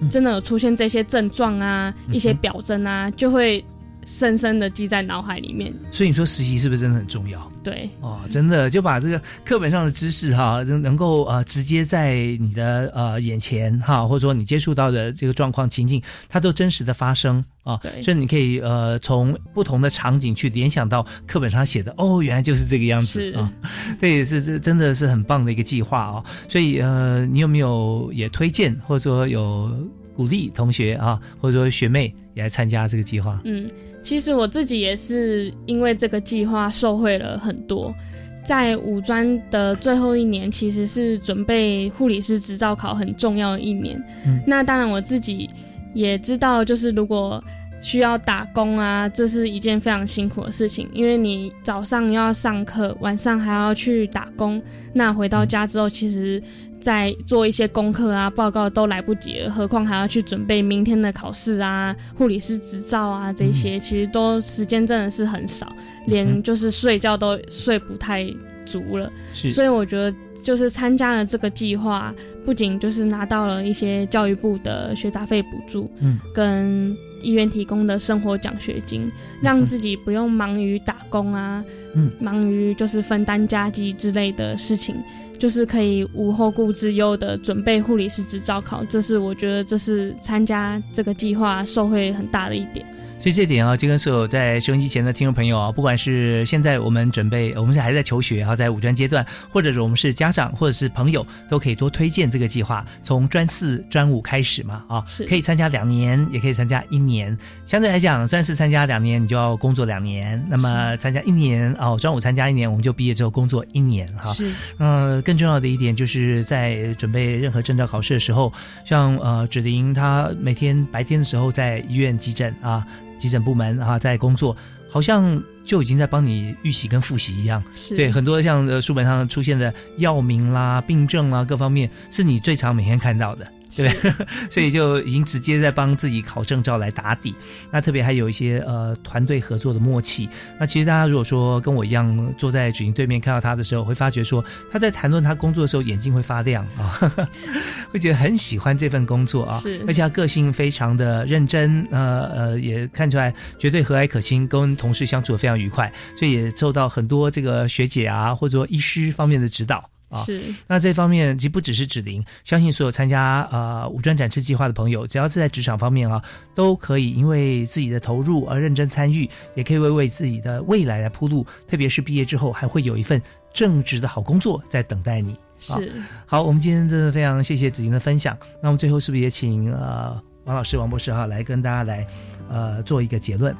[0.00, 0.10] 嗯。
[0.10, 3.64] 真的有出现这些症状啊，一些表征啊，就会
[4.08, 5.70] 深深的记在脑海里面。
[5.92, 7.52] 所以你说实习是不是真的很重要？
[7.62, 23.52] 对，哦，真的就把这个课本上的知识哈，能能够呃直接在你的呃眼前哈，或者说你接触到的这个状况情境，它都真实的发生啊，对所以你可以呃从不同的场景去联想到课本上写的，哦，原来就是这个样子是啊，
[24.00, 26.24] 对，是这真的是很棒的一个计划哦。
[26.48, 29.70] 所以呃，你有没有也推荐或者说有
[30.16, 33.38] 鼓励同学啊，或者说学妹也来参加这个计划？
[33.44, 33.68] 嗯，
[34.08, 37.94] 其实我自己也是因为这个计划受惠了很多。
[38.42, 44.02] 在五专的最后一年，其实是准备护理师执照考很重要的一年。
[44.24, 45.50] 嗯那当然我自己
[45.92, 47.44] 也知道，就是如果
[47.82, 54.62] 需要打工啊，这是一件非常辛苦的事情，因为你早上要上课，晚上还要去打工，
[54.94, 56.42] 那回到家之后，其实
[56.80, 65.70] 在做一些功课啊、报告都来不及了，何况还要去准备明天的考试啊、护理师执照啊这些，其实都时间真的是很少，
[66.06, 68.26] 连就是睡觉都睡不太
[68.64, 69.10] 足了。
[69.34, 69.48] 是。
[69.48, 72.14] 所以我觉得就是参加了这个计划，
[72.44, 79.10] 不仅就是拿到了一些教育部的学杂费补助，嗯，跟医院提供的生活奖学金，
[79.42, 81.64] 让自己不用忙于打工啊，
[81.94, 84.94] 嗯，忙于就是分担家计之类的事情，
[85.38, 92.84] 就是可以无后顾之忧的准备护理师执照考，这是我觉得这是参加这个计划受惠很大的一点。
[93.20, 107.36] 所以这点啊，就跟所有在收音机前的听众朋友啊，不管是现在我们准备，我们是还在求学啊，在五专阶段，或者是我们是家长或者是朋友，都可以多推荐这个计划，从专四、专五开始嘛，啊，是可以参加两年，也可以参加一年。
[107.66, 114.32] 相对来讲，专四参加两年，你就要工作两年；那么参加一年哦，专五参加一年，我们就毕业之后工作一年哈。
[114.32, 114.48] 是
[114.78, 118.52] 呃，更重要的一点就是在准备任何证照考试的时候，
[118.84, 122.86] 像呃芷玲她每天白天的时候在医院急诊啊，
[123.18, 124.56] 急诊部门啊在工作，
[124.90, 127.62] 好像就已经在帮你预习跟复习一样。
[127.74, 133.46] 是对很多像呃书本上出现的药名啦、病症啦各方面，是你最常每天看到的。
[133.76, 133.88] 对？
[134.50, 137.34] 所以就已经直接在帮自己考证照来打底。
[137.70, 140.28] 那特别还有一些呃团队合作的默契。
[140.58, 146.98] 那其实大家如果说跟我一样坐在主营对面看到他的时候，会发觉说他在谈论他工作的时候眼睛会发亮啊，
[147.92, 159.84] 会觉得很喜欢这份工作啊是，而且他个性非常的认真，呃呃也看出来绝对和蔼可亲，跟同事相处的非常愉快，所以也受到很多这个学姐啊或者说医师方面的指导。
[160.08, 166.22] 啊，是那这方面其实不只是指令，相信所有参加呃五专展翅计划的朋友，只要是在职场方面啊，
[166.54, 171.46] 都可以因为自己的投入而认真参与，也可以为为自己的未来来铺路。
[171.66, 173.20] 特别是毕业之后，还会有一份
[173.52, 175.36] 正直的好工作在等待你。
[175.66, 175.92] 好是
[176.24, 178.36] 好，我们今天真的非常谢谢子莹的分享。
[178.62, 182.06] 那我们最后是不是也请呃王老师、王博士哈来跟大家来
[182.48, 183.54] 呃做一个结论？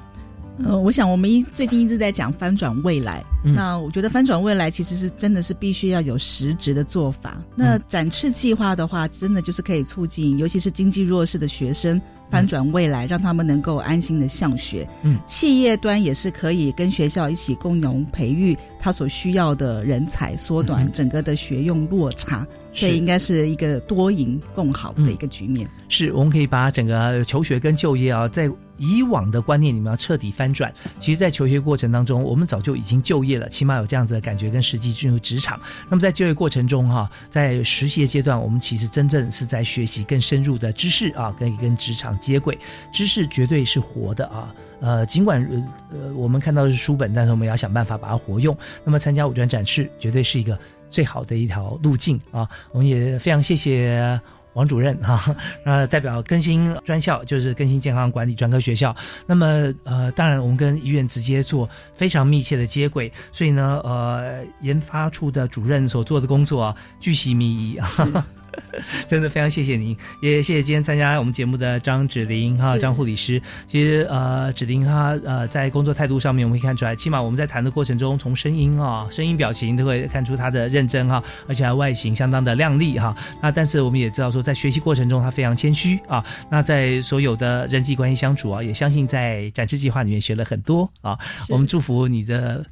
[0.64, 7.36] 呃，我想我们一最近一直在讲翻转未来，嗯那我觉得翻转未来其实是真的是必须要有实质的做法。
[7.38, 12.00] 嗯那展翅计划的话，真的就是可以促进，尤其是经济弱势的学生
[12.30, 14.88] 翻转未来，让他们能够安心的向学。
[15.02, 22.47] 嗯，企业端也是可以跟学校一起共同培育他所需要的人才，缩短嗯整个的学用落差。
[22.74, 25.68] 是所以应该是一个多赢共好的一个局面。
[25.89, 30.72] 是我们可以把整个求学跟就业啊，在以往的观念里面要彻底翻转。
[31.01, 35.59] 其实，在求学过程当中，我们早就已经就业了，起码有这样子的感觉，跟实际进入职场。
[35.89, 42.57] 那么在就业过程中哈、在实习的阶段，我们其实真正是在学习更深入的知识啊，跟跟职场接轨。
[42.93, 44.55] 知识绝对是活的啊。
[44.81, 48.57] 呃，尽管呃呃我们看到的是书本，但是我们也要想办法把它活用。
[48.85, 50.59] 那么参加五专展示，绝对是一个
[50.89, 52.49] 最好的一条路径啊！
[52.72, 54.20] 我们也非常谢谢
[54.55, 58.95] 王主任哈、 那代表更新专校就是更新健康管理专科学校。
[59.26, 67.89] 那么呃，当然我们跟医院直接做非常密切的接轨，所以呢，呃，研发处的主任所做的工作啊，巨细靡遗啊。
[69.06, 73.40] 真的非常谢谢您，也谢谢今天参加我们节目的张芷玲哈，张护理师。
[73.66, 83.14] 其实呃，芷玲她呃在工作态度上面，我们可以看出来，起码我们在谈的过程中，从声音啊、声音表情都会看出她的认真哈，而且还外形相当的靓丽哈。
[83.42, 86.24] 那但是我们也知道说，在学习过程中，她非常谦虚啊。
[86.50, 91.18] 那在所有的人际关系相处啊，也相信在展示计划里面学了很多啊。
[91.48, 92.64] 我们祝福你的。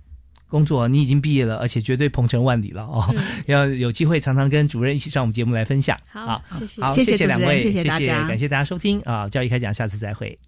[0.48, 3.04] 工作你已经毕业了，而且绝对鹏程万里了哦！
[3.10, 5.98] 嗯 要有机会常常跟主任一起上我们节目来分享。
[6.08, 9.28] 好谢谢好，谢谢两位，谢谢大家感谢大家收听啊！
[9.28, 10.38] 教育开讲，下次再会。